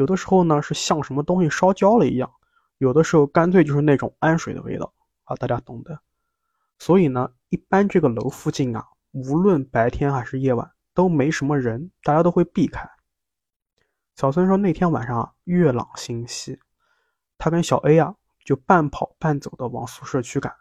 [0.00, 2.32] 有的时候呢是像什么东西烧焦了一样，
[2.78, 4.90] 有的时候干脆就是那种氨水的味道
[5.24, 6.00] 啊，大家懂的。
[6.78, 8.86] 所以呢，一般这个楼附近啊。
[9.12, 12.88] 无论白天还是夜晚都没什么人，大家都会避开。
[14.16, 16.58] 小孙说那天晚上啊月朗星稀，
[17.36, 20.54] 他跟小 A 啊就半跑半走的往宿舍去赶。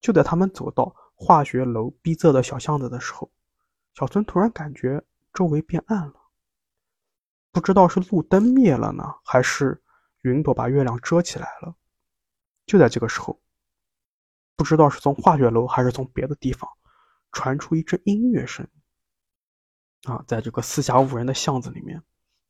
[0.00, 3.30] 就在他们走到化学楼逼仄的小巷子的时候，
[3.92, 5.04] 小孙突然感觉
[5.34, 6.14] 周围变暗了，
[7.52, 9.80] 不知道是路灯灭了呢，还是
[10.22, 11.76] 云朵把月亮遮起来了。
[12.66, 13.40] 就在这个时候，
[14.56, 16.68] 不知道是从化学楼还是从别的地方。
[17.30, 18.68] 传出一阵音乐声，
[20.04, 22.02] 啊，在这个四下无人的巷子里面，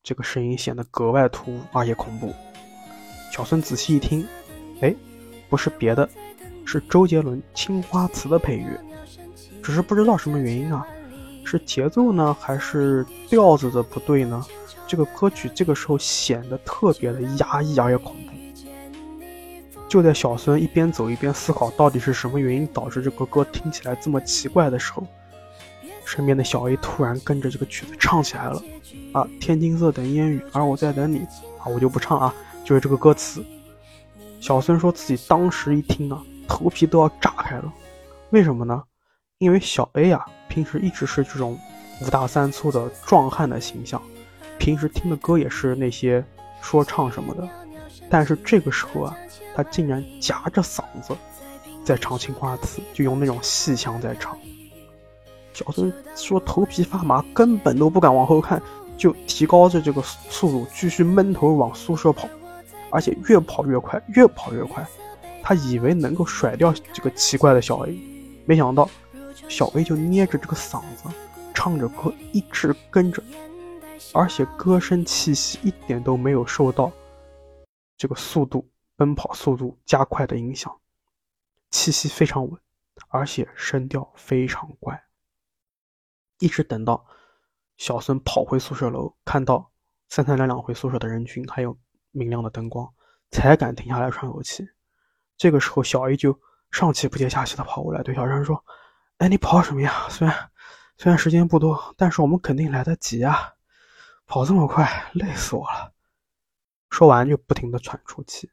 [0.02, 2.34] 这个声音显得格外突兀而且恐怖。
[3.30, 4.26] 小孙仔细一听，
[4.80, 4.92] 哎，
[5.48, 6.08] 不是别的，
[6.66, 8.80] 是周杰伦《青花瓷》的配乐。
[9.62, 10.84] 只是不知道什么原因啊，
[11.44, 14.44] 是节奏呢，还是调子的不对呢？
[14.86, 18.32] 这个歌曲这个时候显得特别的压抑而且恐怖。
[19.88, 25.06] 就在小孙一边走一边思考到底是什么原因导致这个歌听起来这么奇怪的时候，
[26.04, 28.62] 身边的小 A 突然跟着这个曲子唱起来了。
[29.12, 31.18] 啊，天青色等烟雨，而我在等你。
[31.58, 33.44] 啊，我就不唱啊，就是这个歌词。
[34.40, 37.72] 小孙说自己当时一听啊，头皮都要炸开了。
[38.30, 38.82] 为什么呢？
[39.42, 41.58] 因为小 A 啊，平时一直是这种
[42.00, 44.00] 五大三粗的壮汉的形象，
[44.56, 46.24] 平时听的歌也是那些
[46.60, 47.48] 说唱什么的。
[48.08, 49.16] 但是这个时候啊。
[49.54, 51.14] 他竟然夹着嗓子
[51.84, 54.34] 在唱《青花瓷》，就用那种细腔在唱。
[55.52, 58.62] 小孙说头皮发麻，根本都不敢往后看，
[58.96, 62.26] 就提高着这个速度继续闷头往宿舍跑，
[62.90, 64.82] 而且越跑越快，越跑越快。
[65.42, 67.94] 他以为能够甩掉这个奇怪的小 A，
[68.46, 68.88] 没想到
[69.48, 71.08] 小 A 就捏着这个嗓子
[71.54, 73.22] 唱着歌，一直跟着，
[74.12, 76.90] 而且歌声气息一点都没有受到
[77.96, 78.68] 这个速度。
[78.94, 80.78] 奔跑速度加快的影响，
[81.70, 82.60] 气息非常稳，
[83.08, 85.02] 而且声调非常怪。
[86.38, 87.04] 一直等到
[87.78, 89.72] 小孙跑回宿舍楼，看到
[90.08, 91.76] 三三两两回宿舍的人群，还有
[92.12, 92.88] 明亮的灯光，
[93.32, 94.68] 才敢停下来喘口气。
[95.36, 96.38] 这个时候，小 A 就
[96.70, 98.62] 上气不接下气的跑过来，对小山说
[99.18, 99.92] ：“哎，你跑什么呀？
[100.08, 100.50] 虽然
[100.96, 103.54] 虽然时间不多，但是我们肯定来得及啊！
[104.26, 105.92] 跑这么快，累死我了。”
[106.90, 108.50] 说完就不停的喘出气。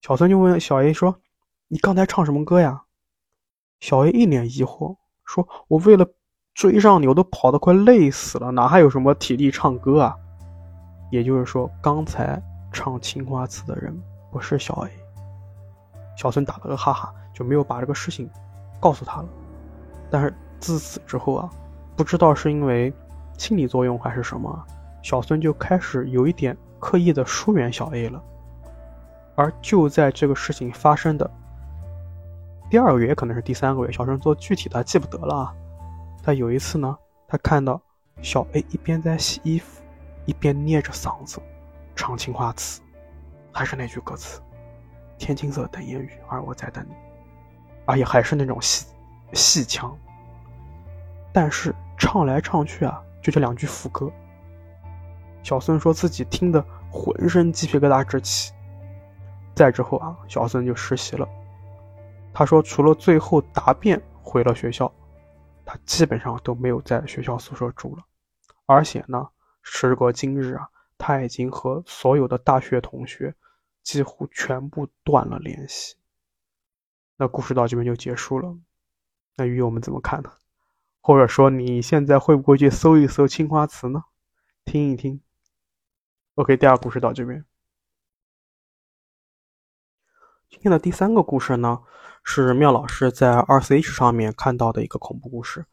[0.00, 1.20] 小孙就问小 A 说
[1.68, 2.84] ：“你刚才唱什么歌呀？”
[3.80, 6.06] 小 A 一脸疑惑说：“我为了
[6.54, 10.16] 追上你，我都跑得快累死了，哪还有什么体力唱歌啊？”
[11.10, 13.94] 也就是说，刚才唱《青花瓷》的人
[14.30, 14.90] 不是小 A。
[16.16, 18.30] 小孙打了个哈哈，就没有把这个事情
[18.80, 19.28] 告诉他了。
[20.12, 21.50] 但是自此之后啊，
[21.96, 22.92] 不知道是因为
[23.38, 24.62] 心理作用还是什么，
[25.02, 28.22] 小孙就开始有一点刻意的疏远小 A 了。
[29.34, 31.28] 而就在这个事情发生的
[32.68, 35.54] 第二个月，也可能是第三个月，小孙做具体他记不得了啊。
[36.22, 36.94] 他有一次呢，
[37.26, 37.80] 他看到
[38.20, 39.80] 小 A 一边在洗衣服，
[40.26, 41.40] 一边捏着嗓子
[41.96, 42.82] 唱青花瓷，
[43.50, 44.42] 还是那句歌词
[45.16, 46.94] ：“天青色等烟雨，而我在等你。”
[47.86, 48.86] 而且还是那种细
[49.32, 49.96] 戏腔。
[51.32, 54.10] 但是唱来唱去啊，就这两句副歌。
[55.42, 58.52] 小孙说自己听得浑身鸡皮疙瘩直起。
[59.54, 61.28] 再之后啊，小孙就实习了。
[62.32, 64.92] 他说，除了最后答辩回了学校。
[65.64, 68.02] 他基本上都没有在学校宿舍住了，
[68.66, 69.28] 而且呢，
[69.62, 70.68] 时隔今日啊，
[70.98, 73.32] 他已经和所有的大学同学
[73.80, 75.94] 几乎全部断了联系。
[77.16, 78.56] 那故事到这边就结束了。
[79.42, 80.30] 那鱼友们怎么看呢？
[81.00, 84.04] 或者说你现在会不会去搜一搜青花瓷呢？
[84.64, 85.20] 听一听。
[86.36, 87.44] OK，第二故事到这边。
[90.48, 91.82] 今天的第三个故事呢？
[92.22, 95.66] 是妙老师在二 C H 上面看到的一个恐怖故事，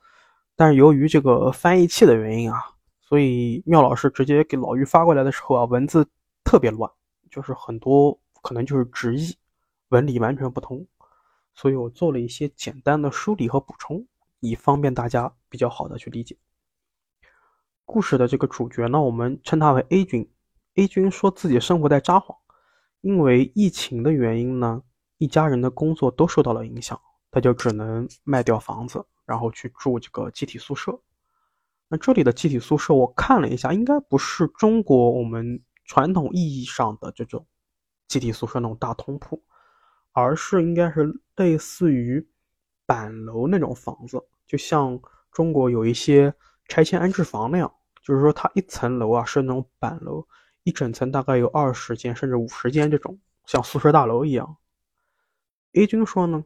[0.55, 6.10] 但是由于这个翻译器的原因啊，所以妙老师直接给老于发过来的时候啊，文字
[6.43, 6.91] 特别乱，
[7.29, 9.38] 就是很多可能就是直译，
[9.89, 10.84] 文理完全不通，
[11.60, 14.08] 所以我做了一些简单的梳理和补充，
[14.39, 16.38] 以方便大家比较好的去理解。
[17.84, 20.32] 故事的这个主角呢，我们称他为 A 君
[20.76, 22.38] ，A 君说自己生活在札幌，
[23.02, 24.82] 因为疫情的原因呢。
[25.17, 26.98] 一家人的工作都受到了影响，
[27.30, 30.98] 他就只能卖掉房子，然后去住这个集体宿舍。
[31.89, 37.45] 那这里的集体宿舍，我看了一下，应该不是中国我们传统意义上的这种
[38.08, 39.43] 集体宿舍那种大通铺，
[40.19, 42.27] 而是应该是类似于
[42.86, 44.99] 板楼那种房子，就像
[45.32, 46.34] 中国有一些
[46.67, 50.27] 拆迁安置房那样，就是说它一层楼啊是那种板楼，
[50.63, 54.58] 一整层大概有二十间甚至五十间这种，像宿舍大楼一样。
[55.73, 56.43] A 君说呢，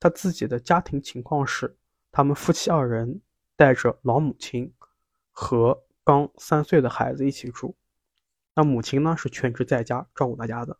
[0.00, 1.76] 他自己的家庭情况是，
[2.10, 3.20] 他们夫妻二人
[3.54, 4.72] 带着老母亲
[5.30, 7.76] 和刚三岁的孩子一起住。
[8.54, 10.78] 那母亲呢是全职在家照顾大家的，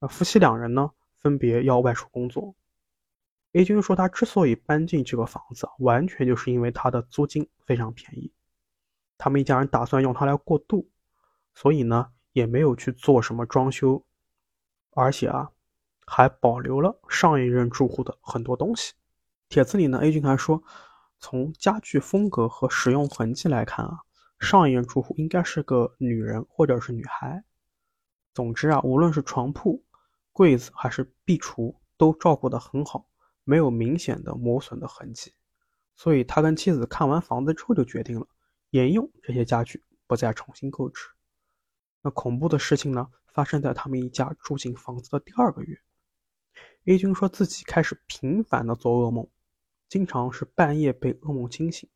[0.00, 0.90] 那夫妻两人呢
[1.22, 2.54] 分别要外出工作。
[3.52, 8.32] A 君说他之所以搬进这个房子，完全就是因为他的租金非常便宜，
[9.16, 10.90] 他们一家人打算用它来过渡，
[11.54, 14.04] 所以呢也没有去做什么装修，
[14.90, 15.50] 而且啊。
[16.04, 18.92] 还保留了上一任住户的很多东西。
[19.48, 20.62] 帖子里呢，A 君还说，
[21.20, 24.00] 从家具风格和使用痕迹来看啊，
[24.40, 27.44] 上一任住户应该是个女人或者是女孩。
[28.34, 29.84] 总之啊，无论是床铺、
[30.32, 33.06] 柜子还是壁橱，都照顾得很好，
[33.44, 35.32] 没有明显的磨损的痕迹。
[35.94, 38.26] 所以他跟妻子看完房子之后就决定了
[38.70, 41.06] 沿用这些家具，不再重新购置。
[42.00, 45.78] 那恐怖的事情呢，发生在他们一家住进房子的第二个月。
[46.86, 49.28] A 君说自己开始频繁的做噩梦，
[49.88, 51.88] 经常是半夜被噩梦惊醒，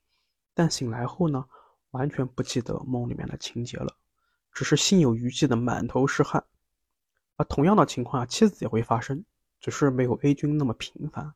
[0.54, 1.46] 但醒来后呢，
[1.90, 3.96] 完全不记得梦里面的情节了，
[4.52, 6.44] 只是心有余悸的满头是汗。
[7.36, 9.24] 而同样的情况啊，妻子也会发生，
[9.60, 11.34] 只是没有 A 君那么频繁。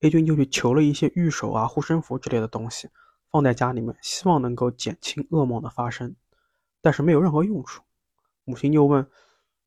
[0.00, 2.88] A 君就去求了一些玉手啊、护身符之类的东西，
[3.30, 6.14] 放在家里面，希望能够减轻噩梦的发生，
[6.80, 7.82] 但是没有任何用处。
[8.44, 9.06] 母亲就问。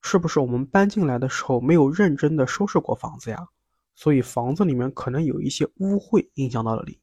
[0.07, 3.49] 是不是我们搬进来的时候没有认真的收拾过房子呀？
[3.95, 6.99] 所以房子里面可能有一些污秽影响到了你。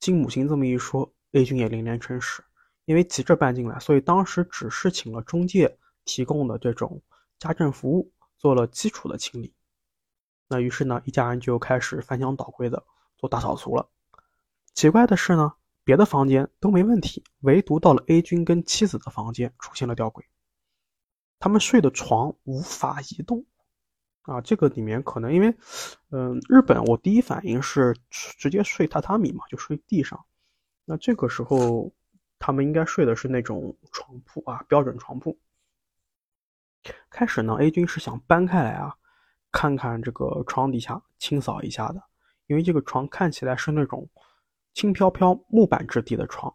[0.00, 2.42] 经母亲这么一说，A 君也连连称是。
[2.86, 7.00] 因为急着搬进来，所以当时只是请了中介提供的这种
[7.38, 9.54] 家政服务，做了基础的清理。
[10.48, 12.84] 那于是呢，一家人就开始翻箱倒柜的
[13.16, 13.88] 做大扫除了。
[14.74, 15.54] 奇怪的是呢，
[15.84, 20.24] 别的房间都没问题，唯独到了 A 君跟妻子的房间出现了吊诡。
[21.38, 23.44] 他们睡的床无法移动，
[24.22, 25.54] 啊，这个里面可能因为，
[26.10, 30.24] 嗯，日本我第一反应是直接睡榻榻米嘛，就睡地上。
[30.84, 31.92] 那这个时候
[32.38, 35.38] 他们应该睡的是那种床铺啊，标准床铺。
[37.10, 38.94] 开始呢，A 君是想搬开来啊，
[39.50, 42.02] 看看这个床底下清扫一下的，
[42.46, 44.08] 因为这个床看起来是那种
[44.72, 46.54] 轻飘飘木板质地的床，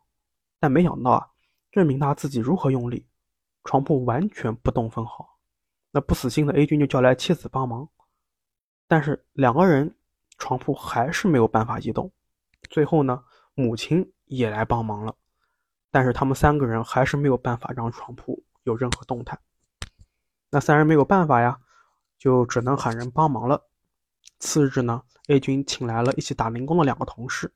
[0.60, 1.28] 但没想到啊，
[1.72, 3.06] 任凭他自己如何用力。
[3.66, 5.38] 床铺完全不动分毫，
[5.92, 7.88] 那不死心的 A 君就叫来妻子帮忙，
[8.88, 9.96] 但是两个人
[10.38, 12.12] 床铺还是没有办法移动。
[12.70, 13.24] 最后呢，
[13.54, 15.14] 母亲也来帮忙了，
[15.92, 19.40] 但是他们三个人还是没有办法让床铺有任何动弹。
[20.50, 21.60] 那三人没有办法呀，
[22.18, 23.70] 就只能喊人帮忙了。
[24.40, 27.54] 次日呢，A 君请来了一起打零工的两个同事，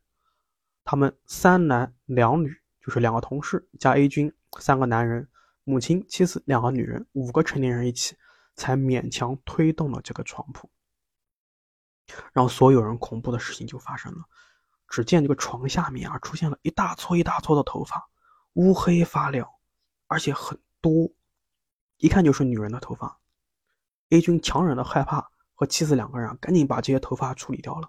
[0.84, 5.28] 他们三男两女，就是两个同事加 A 君三个男人，
[5.64, 8.18] 母亲、妻子两个女人，五个成年人一起，
[8.56, 10.70] 才勉强推动了这个床铺。
[12.34, 14.20] 让所有人恐怖的事情就发生了，
[14.90, 18.10] 只见这个床下面啊，出现了一大撮一大撮的头发，
[18.54, 19.50] 乌黑发亮，
[20.08, 21.10] 而且很多，
[22.04, 23.18] 一看就是女人的头发。
[24.10, 25.30] A 君强忍着害怕。
[25.56, 27.88] 和妻子两个人赶紧把这些头发处理掉了，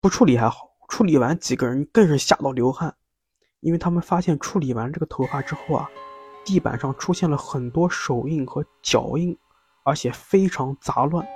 [0.00, 2.94] 不处理还好，处理完几个人更是吓到流汗，
[3.58, 5.90] 因为他们发现处理完这个头发之后啊，
[6.44, 9.36] 地板上出现了很多手印和脚印，
[9.82, 11.26] 而且非常杂乱。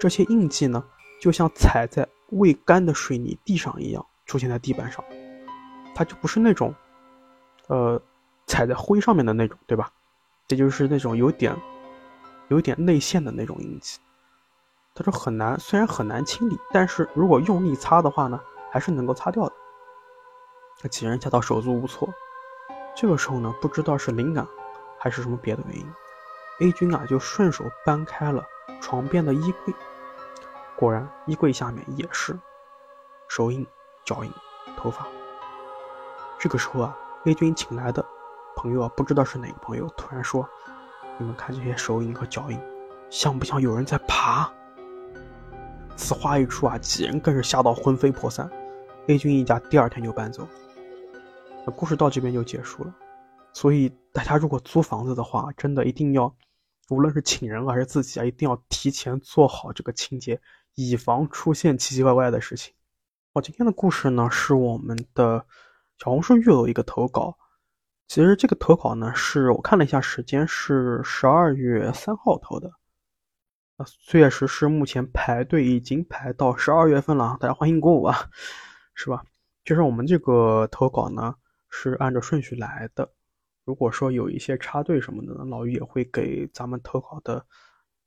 [0.00, 0.82] 这些印记呢，
[1.20, 5.04] 就像踩在未干的水泥地上一样出现在地板上，
[5.94, 6.74] 它就不是那种，
[7.68, 8.00] 呃，
[8.46, 9.92] 踩在灰上面的那种，对吧？
[10.48, 11.56] 这就是那种有点，
[12.48, 13.98] 有点内陷的那种印记。
[14.94, 18.40] 他说很难，虽然很难清理，但是如果用力擦的话呢，
[18.70, 19.52] 还是能够擦掉的。
[20.82, 22.08] 那几人吓到手足无措。
[22.94, 24.46] 这个时候呢，不知道是灵感，
[24.98, 25.86] 还是什么别的原因
[26.60, 28.44] ，A 君啊就顺手搬开了
[28.80, 29.74] 床边的衣柜，
[30.76, 32.38] 果然衣柜下面也是
[33.28, 33.66] 手印、
[34.04, 34.32] 脚印、
[34.78, 35.06] 头发。
[36.38, 38.06] 这个时候啊，A 君请来的
[38.56, 40.48] 朋友啊，不知道是哪个朋友，突然说
[41.18, 42.58] ：“你们看这些手印和脚印，
[43.10, 44.50] 像不像有人在爬？”
[45.94, 48.50] 此话一出啊，几人更是吓到魂飞魄散。
[49.06, 50.48] A 君一家第二天就搬走。
[51.64, 52.94] 那故事到这边就结束了。
[53.52, 56.34] 所以大家如果租房子的话，真的一定要，
[56.90, 60.40] 无论是请人还是自己啊，一定要提前做好这个清洁，
[60.74, 62.74] 以防出现奇奇怪怪的事情。
[63.32, 65.46] 好，今天的故事呢，是我们的
[65.98, 67.36] 小红书又有一个投稿。
[68.08, 72.70] 其实这个投稿呢，是我看了一下时间，是十二月三号投的。
[73.76, 78.30] 啊，确实是目前排队已经排到十二月份了，大家欢迎鼓舞啊，
[78.94, 79.22] 是吧？
[79.64, 81.34] 就是我们这个投稿呢
[81.68, 83.12] 是按照顺序来的，
[83.64, 87.44] 如果说有一些插队什么的，老于也会给咱们投稿的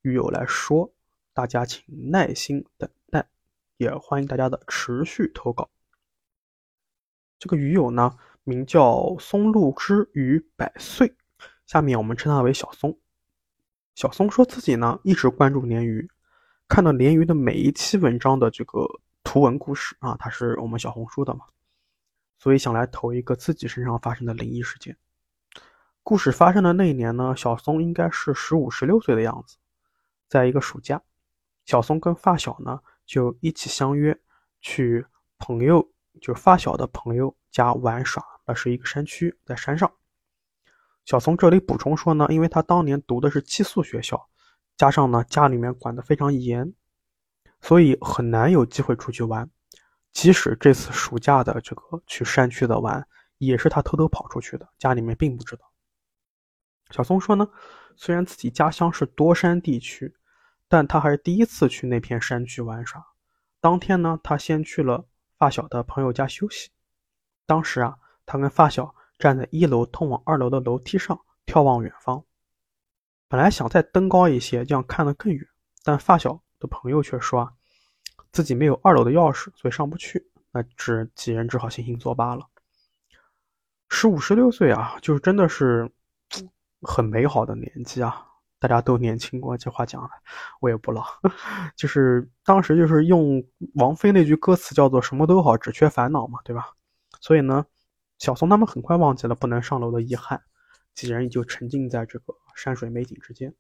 [0.02, 0.92] 鱼友来说，
[1.34, 3.28] 大家请耐心等待，
[3.78, 5.70] 也欢迎大家的持续投稿。
[7.38, 11.16] 这个鱼友呢名叫松露之鱼百岁，
[11.66, 12.98] 下面我们称他为小松。
[13.96, 16.10] 小松说自己呢一直关注鲶鱼，
[16.68, 18.88] 看到鲶鱼的每一期文章的这个
[19.24, 21.42] 图文故事啊，他是我们小红书的嘛，
[22.38, 24.96] 所以想来投一个自己身上发生的灵异事件。
[26.02, 29.58] 故事发生的那一年呢，小松应该是十五十六岁的样子，
[30.28, 31.02] 在一个暑假，
[31.66, 34.18] 小松跟发小呢就一起相约
[34.62, 35.06] 去
[35.38, 35.88] 朋友
[36.22, 39.92] 就发小的朋友家玩耍，那是一个山区，在山上。
[41.06, 44.30] 小松这里补充说呢，因为他当年读的是寄宿学校，
[44.78, 46.74] 加上呢家里面管得非常严，
[47.62, 49.50] 所以很难有机会出去玩。
[50.12, 55.72] 即使这次暑假的这个去山区的玩，也是他偷偷跑出去的，家里面并不知道。
[56.92, 57.48] 小松说呢，
[57.96, 60.14] 虽然自己家乡是多山地区，
[60.68, 63.04] 但他还是第一次去那片山区玩耍。
[63.60, 65.06] 当天呢，他先去了
[65.38, 66.70] 发小的朋友家休息。
[67.50, 68.94] 当时啊，他跟发小。
[69.18, 72.24] 站在一楼通往二楼的楼梯上眺望远方，
[73.28, 75.46] 本来想再登高一些，这样看得更远，
[75.84, 77.52] 但发小的朋友却说啊，
[78.32, 80.26] 自己没有二楼的钥匙，所以上不去。
[80.54, 82.48] 那只几人只好悻悻作罢了。
[83.90, 85.92] 十五十六岁啊，就是真的是
[86.84, 88.26] 很美好的年纪啊！
[88.58, 90.10] 大家都年轻过，这话讲的
[90.62, 91.04] 我也不老，
[91.76, 93.44] 就是当时就是用
[93.76, 96.72] 王菲那句歌词叫做“什么都好，只缺烦恼”嘛，对吧？
[97.20, 97.66] 所以呢。
[98.20, 100.44] 小松他们很快忘记了不能上楼的遗憾，
[100.94, 103.56] 几人也就沉浸在这个山水美景之间。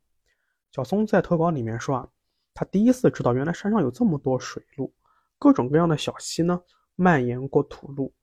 [0.74, 2.10] 小松在投稿里面说啊，
[2.53, 4.93] 他第一次知道原来山上有这么多水路，
[5.38, 6.62] 各种各样的小溪呢
[6.95, 8.14] 蔓延过土路，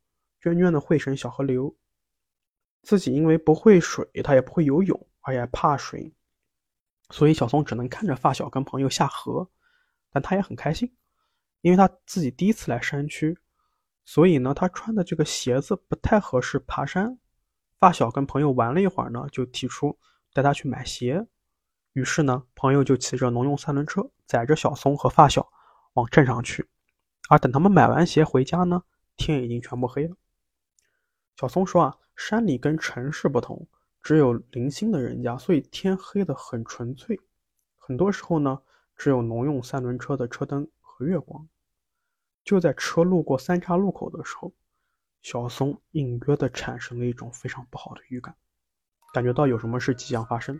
[0.43, 1.75] 涓涓的汇成小河流。
[2.83, 6.15] 自己因为不会水，他也不会游泳，而且怕水，
[7.09, 9.51] 所以小松只能看着发小跟朋友下河，
[10.11, 10.95] 但他也很开心，
[11.63, 13.39] 因为他自己第一次来山区。
[14.07, 17.19] 所以呢，他穿的这个鞋子不太合适爬山。
[17.79, 19.99] 发小跟朋友玩了一会儿呢，就提出
[20.33, 21.27] 带他去买鞋。
[21.93, 25.47] 于是呢，朋友就骑着农用三轮车载着小松和发小
[25.95, 26.67] 往镇上去。
[27.29, 28.83] 而等他们买完鞋回家呢，
[29.17, 30.17] 天已经全部黑了。
[31.37, 33.67] 小松说啊，山里跟城市不同，
[34.03, 37.21] 只有零星的人家，所以天黑的很纯粹。
[37.77, 38.63] 很多时候呢，
[38.97, 41.47] 只有农用三轮车的车灯和月光。
[42.47, 44.53] 就在车路过三岔路口的时候，
[45.21, 48.35] 小松隐约的产生了一种非常不好的预感，
[49.13, 50.59] 感觉到有什么事即将发生。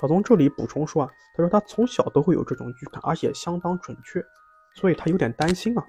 [0.00, 4.20] 小松这里补充说啊，他说他从小都会有这种预感，而且相当准确，
[4.74, 5.86] 所以他有点担心啊。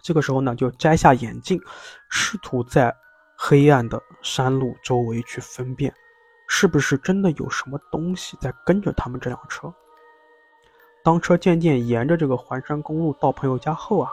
[0.00, 1.60] 这个时候呢，就摘下眼镜，
[2.08, 2.96] 试图在
[3.36, 5.92] 黑暗的山路周围去分辨，
[6.48, 9.74] 是不是真的有什么东西在跟着他们这辆车。
[11.04, 14.10] 当车渐渐沿着这个环山公路到朋友家后啊，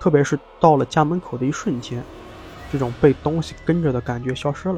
[0.00, 2.02] 特别是到了家门口的一瞬间，
[2.70, 4.76] 这种被东西跟着的感觉消失了。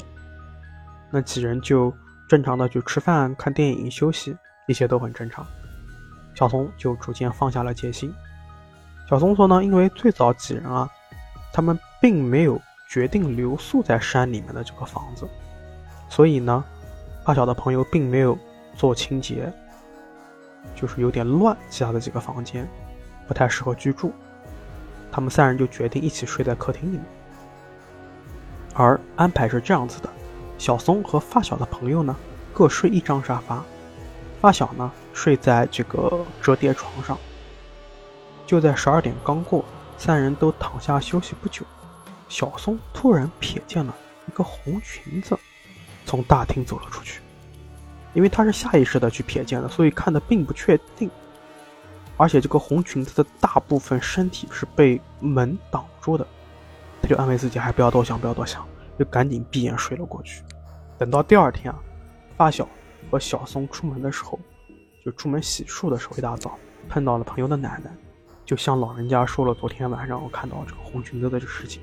[1.11, 1.92] 那几人就
[2.28, 4.36] 正常的去吃饭、看电影、休息，
[4.66, 5.46] 一切都很正常。
[6.34, 8.12] 小松就逐渐放下了戒心。
[9.09, 10.90] 小松说呢，因为最早几人啊，
[11.52, 15.28] 他们并没有决定留宿在山里面的这个房子，
[16.09, 16.64] 所以呢，
[17.24, 18.36] 发小的朋友并没有
[18.74, 19.52] 做清洁，
[20.74, 22.68] 就是有点乱，其他的几个房间
[23.26, 24.12] 不太适合居住。
[25.10, 27.04] 他们三人就决定一起睡在客厅里面，
[28.74, 30.10] 而安排是这样子的。
[30.58, 32.16] 小松和发小的朋友呢，
[32.52, 33.62] 各睡一张沙发。
[34.40, 37.18] 发小呢，睡在这个折叠床上。
[38.46, 39.64] 就在十二点刚过，
[39.96, 41.64] 三人都躺下休息不久，
[42.28, 43.94] 小松突然瞥见了
[44.26, 45.38] 一个红裙子
[46.04, 47.20] 从大厅走了出去。
[48.14, 51.10] 因为他是下意识的去瞥见的，所以看的并不确定。
[52.16, 56.26] 而且这个红裙子的大部分身体是被门挡住的，
[57.02, 58.64] 他就安慰自己还不要多想，不要多想。
[58.96, 60.44] 就赶紧闭眼睡了过去。
[60.96, 61.76] 等到第二天啊，
[62.36, 62.68] 发小
[63.10, 64.38] 和小松出门的时候，
[65.04, 66.56] 就出门洗漱的时候，一大早
[66.88, 67.90] 碰到了朋友的奶奶，
[68.46, 71.82] 就向老人家说了昨天晚上我看到这个红裙子的这事情。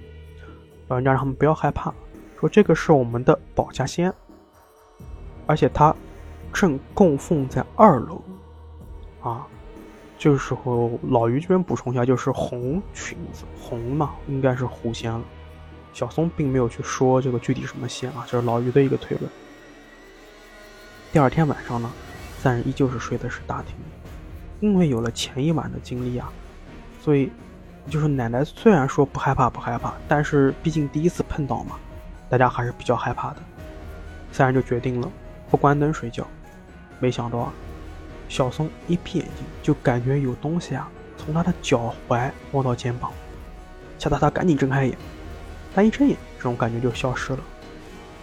[0.88, 1.93] 老人家让他们不要害怕，
[2.39, 4.13] 说这个是我们的保家仙，
[5.45, 5.93] 而且他
[6.54, 8.22] 正供奉在二楼。
[9.22, 9.45] 啊，
[10.18, 15.22] 这个时候老于这边补充一下，就是红裙子，红嘛，应该是狐仙了。
[15.93, 19.30] 小松并没有去说这个具体什么仙啊，这是老于的一个推论。
[21.12, 21.91] 第二天晚上呢，
[22.39, 23.76] 三人依旧是睡的是大厅，
[24.60, 26.32] 因为有了前一晚的经历啊，
[27.02, 27.30] 所以
[27.89, 31.78] 就是奶奶虽然说不害怕不害怕，但是毕竟第一次碰到嘛，
[32.30, 33.38] 大家还是比较害怕的。
[34.32, 35.12] 三人就决定了
[35.49, 36.26] 不关灯睡觉。
[37.02, 37.54] 没想到啊，
[38.30, 43.12] 小松一闭眼睛就感觉有东西啊从他的脚踝摸到肩膀，
[43.97, 44.97] 吓得他赶紧睁开眼。
[45.74, 47.39] 但一睁眼，这种感觉就消失了；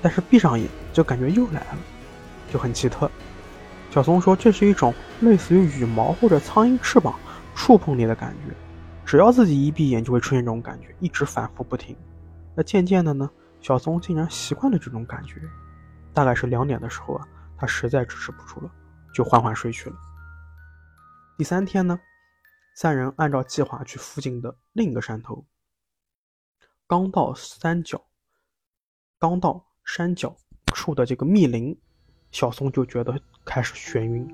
[0.00, 1.78] 但是闭上眼，就感觉又来了，
[2.52, 3.10] 就很奇特。
[3.90, 7.14] 小松说，这是一种类似于羽毛或者苍蝇翅膀
[7.54, 8.54] 触碰你的感觉，
[9.04, 11.96] 只要自己一闭眼，就会出现这种感觉，一直反复不停。
[12.54, 13.28] 那渐渐的呢，
[13.60, 15.40] 小松竟然习惯了这种感觉。
[16.12, 17.26] 大概是两点的时候啊，
[17.58, 18.70] 他实在支持不住了，
[19.12, 19.96] 就缓缓睡去了。
[21.36, 21.98] 第三天呢，
[22.76, 25.44] 三人按照计划去附近的另一个山头。
[26.86, 28.02] 刚到山脚，
[29.18, 30.34] 刚到山脚
[30.72, 31.78] 处的这个密林，
[32.30, 34.26] 小松就觉得开始眩晕，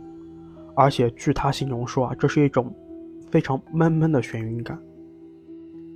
[0.76, 2.72] 而且据他形容说啊，这是一种
[3.30, 4.80] 非常闷闷的眩晕感。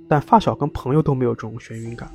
[0.09, 2.11] 但发小跟朋友都没有这种眩晕感，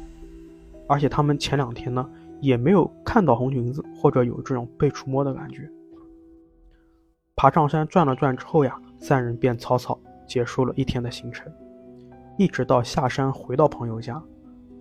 [0.88, 2.10] 而且他们前两天呢
[2.40, 5.70] 也没有看到红裙子或者有这种被触摸的感觉。
[7.36, 11.52] 爬上山转了转之后呀，三人便草草结束了一天的行程，
[12.38, 14.22] 一直到下山回到朋友家。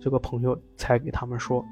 [0.00, 1.64] 这个朋友才给他们说，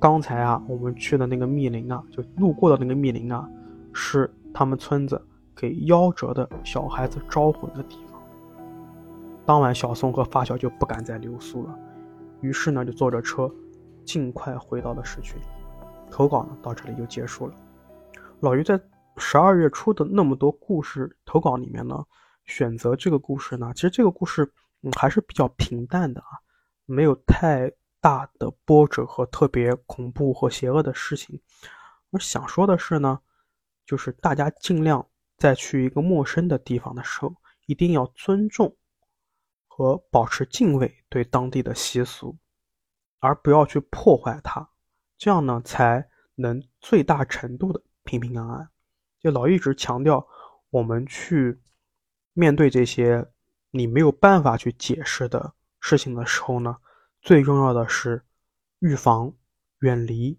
[0.00, 3.48] 刚才啊，我们去的那个密林啊，就路过的那个密林啊，
[3.92, 5.20] 是他们村子
[5.54, 8.20] 给夭折的小孩子招魂的地方。
[9.46, 11.78] 当晚，小松和发小就不敢再留宿了，
[12.40, 13.48] 于是呢，就坐着车，
[14.04, 15.36] 尽快回到了市区。
[16.10, 17.54] 投稿呢，到这里就结束了。
[18.40, 18.80] 老于在
[19.16, 22.04] 十二月初的那么多故事投稿里面呢，
[22.44, 26.38] 选择这个故事呢，其实这个故事嗯还是比较平淡的啊。
[26.84, 31.40] 没有太大的波折和特别恐怖或邪恶的事情。
[32.10, 33.20] 我想说的是呢，
[33.86, 35.06] 就是大家尽量
[35.38, 37.34] 在去一个陌生的地方的时候，
[37.66, 38.76] 一定要尊重
[39.66, 42.36] 和保持敬畏对当地的习俗，
[43.22, 44.68] 而不要去破坏它。
[45.16, 48.68] 这样呢，才能最大程度的平平安安。
[49.20, 50.26] 就老一直强调，
[50.70, 51.60] 我们去
[52.32, 53.30] 面对这些
[53.70, 55.54] 你没有办法去解释的。
[55.78, 56.76] 事情的时候呢，
[57.20, 58.24] 最重要的是
[58.80, 59.32] 预防、
[59.78, 60.38] 远离、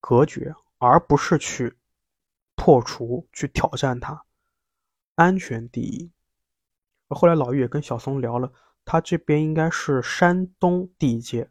[0.00, 1.76] 隔绝，而不是去
[2.54, 4.24] 破除、去挑战它。
[5.14, 6.10] 安全第一。
[7.08, 8.52] 后来老玉也跟小松聊了，
[8.84, 11.50] 他这边应该是山东地界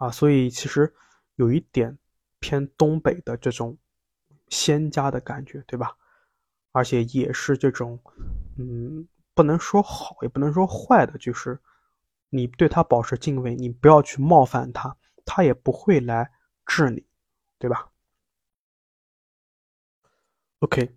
[0.00, 0.94] 啊，所以其实
[1.36, 1.98] 有一点
[2.38, 3.76] 偏东北的这种
[4.48, 5.96] 仙家的感觉，对吧？
[6.72, 8.00] 而且也是这种，
[8.58, 11.60] 嗯，不能说好，也不能说坏的，就是。
[12.32, 16.30] 你对他保持敬畏，你不要去冒犯他，他也不会来
[16.64, 17.04] 治你，
[17.58, 17.90] 对吧
[20.60, 20.94] ？OK，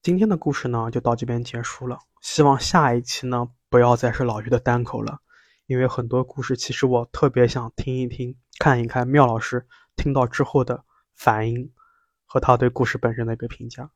[0.00, 1.98] 今天的故事呢就到这边结束了。
[2.22, 5.20] 希望下一期呢不要再是老于的单口了，
[5.66, 10.84] 因为很多故事其实我特别想听一听，看一看妙老师听到之后的
[11.14, 11.72] 反应
[12.26, 13.90] 和他对故事本身的一个评价。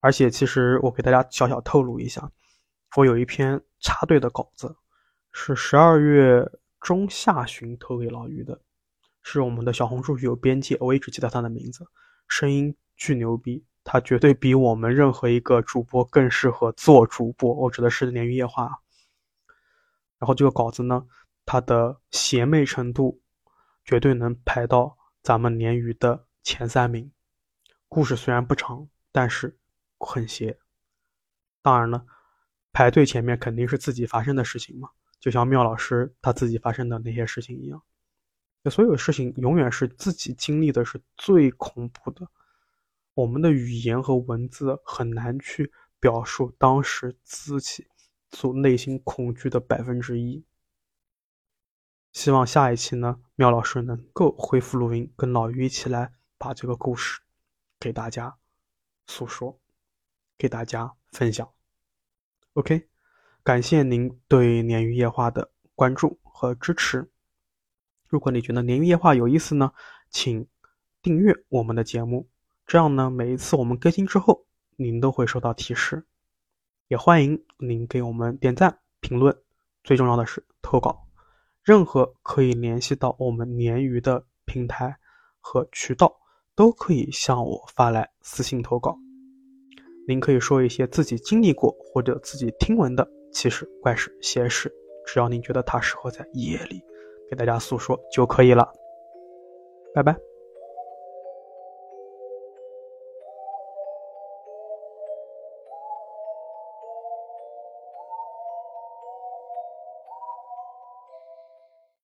[0.00, 2.30] 而且，其实我给大家小小透露一下，
[2.96, 4.74] 我有一篇插队的稿子，
[5.32, 6.50] 是十二月
[6.80, 8.58] 中下旬投给老于的，
[9.22, 11.84] 是我们的小红书有编辑，我一直记得他的名字，
[12.28, 17.52] 声音巨牛逼，他绝对比我们任何一个主播更适合做主播。
[17.52, 18.80] 我指的是鲶鱼夜话。
[20.20, 21.04] 然后这个稿子呢，
[21.44, 23.20] 它的邪魅程度
[23.84, 27.10] 绝对能排到咱们鲶鱼的前三名。
[27.88, 29.56] 故事虽然不长，但是。
[30.02, 30.58] 很邪，
[31.60, 32.06] 当然了，
[32.72, 34.88] 排队前面肯定是自己发生的事情嘛，
[35.20, 37.82] 就像妙老师他自己发生的那些事情一样。
[38.70, 42.26] 所有事情永远是自己经历的是最恐怖的，
[43.12, 47.86] 我们的语言和文字很难去表述当时自己
[48.32, 50.44] 所内心恐惧的百分之一。
[52.12, 57.20] 希望下一期呢，妙老师能够恢复录音，跟老于一起来把这个故事
[57.78, 58.36] 给大家
[59.06, 59.58] 诉说。
[60.38, 61.52] 给大家分享
[62.54, 62.88] ，OK，
[63.42, 67.10] 感谢您对《鲶鱼夜话》的关注和支持。
[68.08, 69.74] 如果你觉得《鲶鱼夜话》有意思呢，
[70.08, 70.48] 请
[71.02, 72.30] 订阅我们的节目，
[72.66, 76.06] 这样呢，每一次我们更新之后，您都会收到提示。
[76.90, 79.32] 也欢迎您给我们点赞、评论，
[79.84, 81.06] 最重要的是投稿。
[81.62, 84.96] 任何可以联系到我们鲶鱼的平台
[85.38, 86.12] 和渠道，
[86.56, 88.98] 都可以向我发来私信投稿。
[90.08, 94.68] 您可以说一些自己经历过或者自己听闻的奇事、怪事、邪事，
[95.06, 96.82] 只要您觉得它适合在夜里
[97.30, 98.68] 给大家诉说就可以了。
[99.94, 100.29] 拜拜。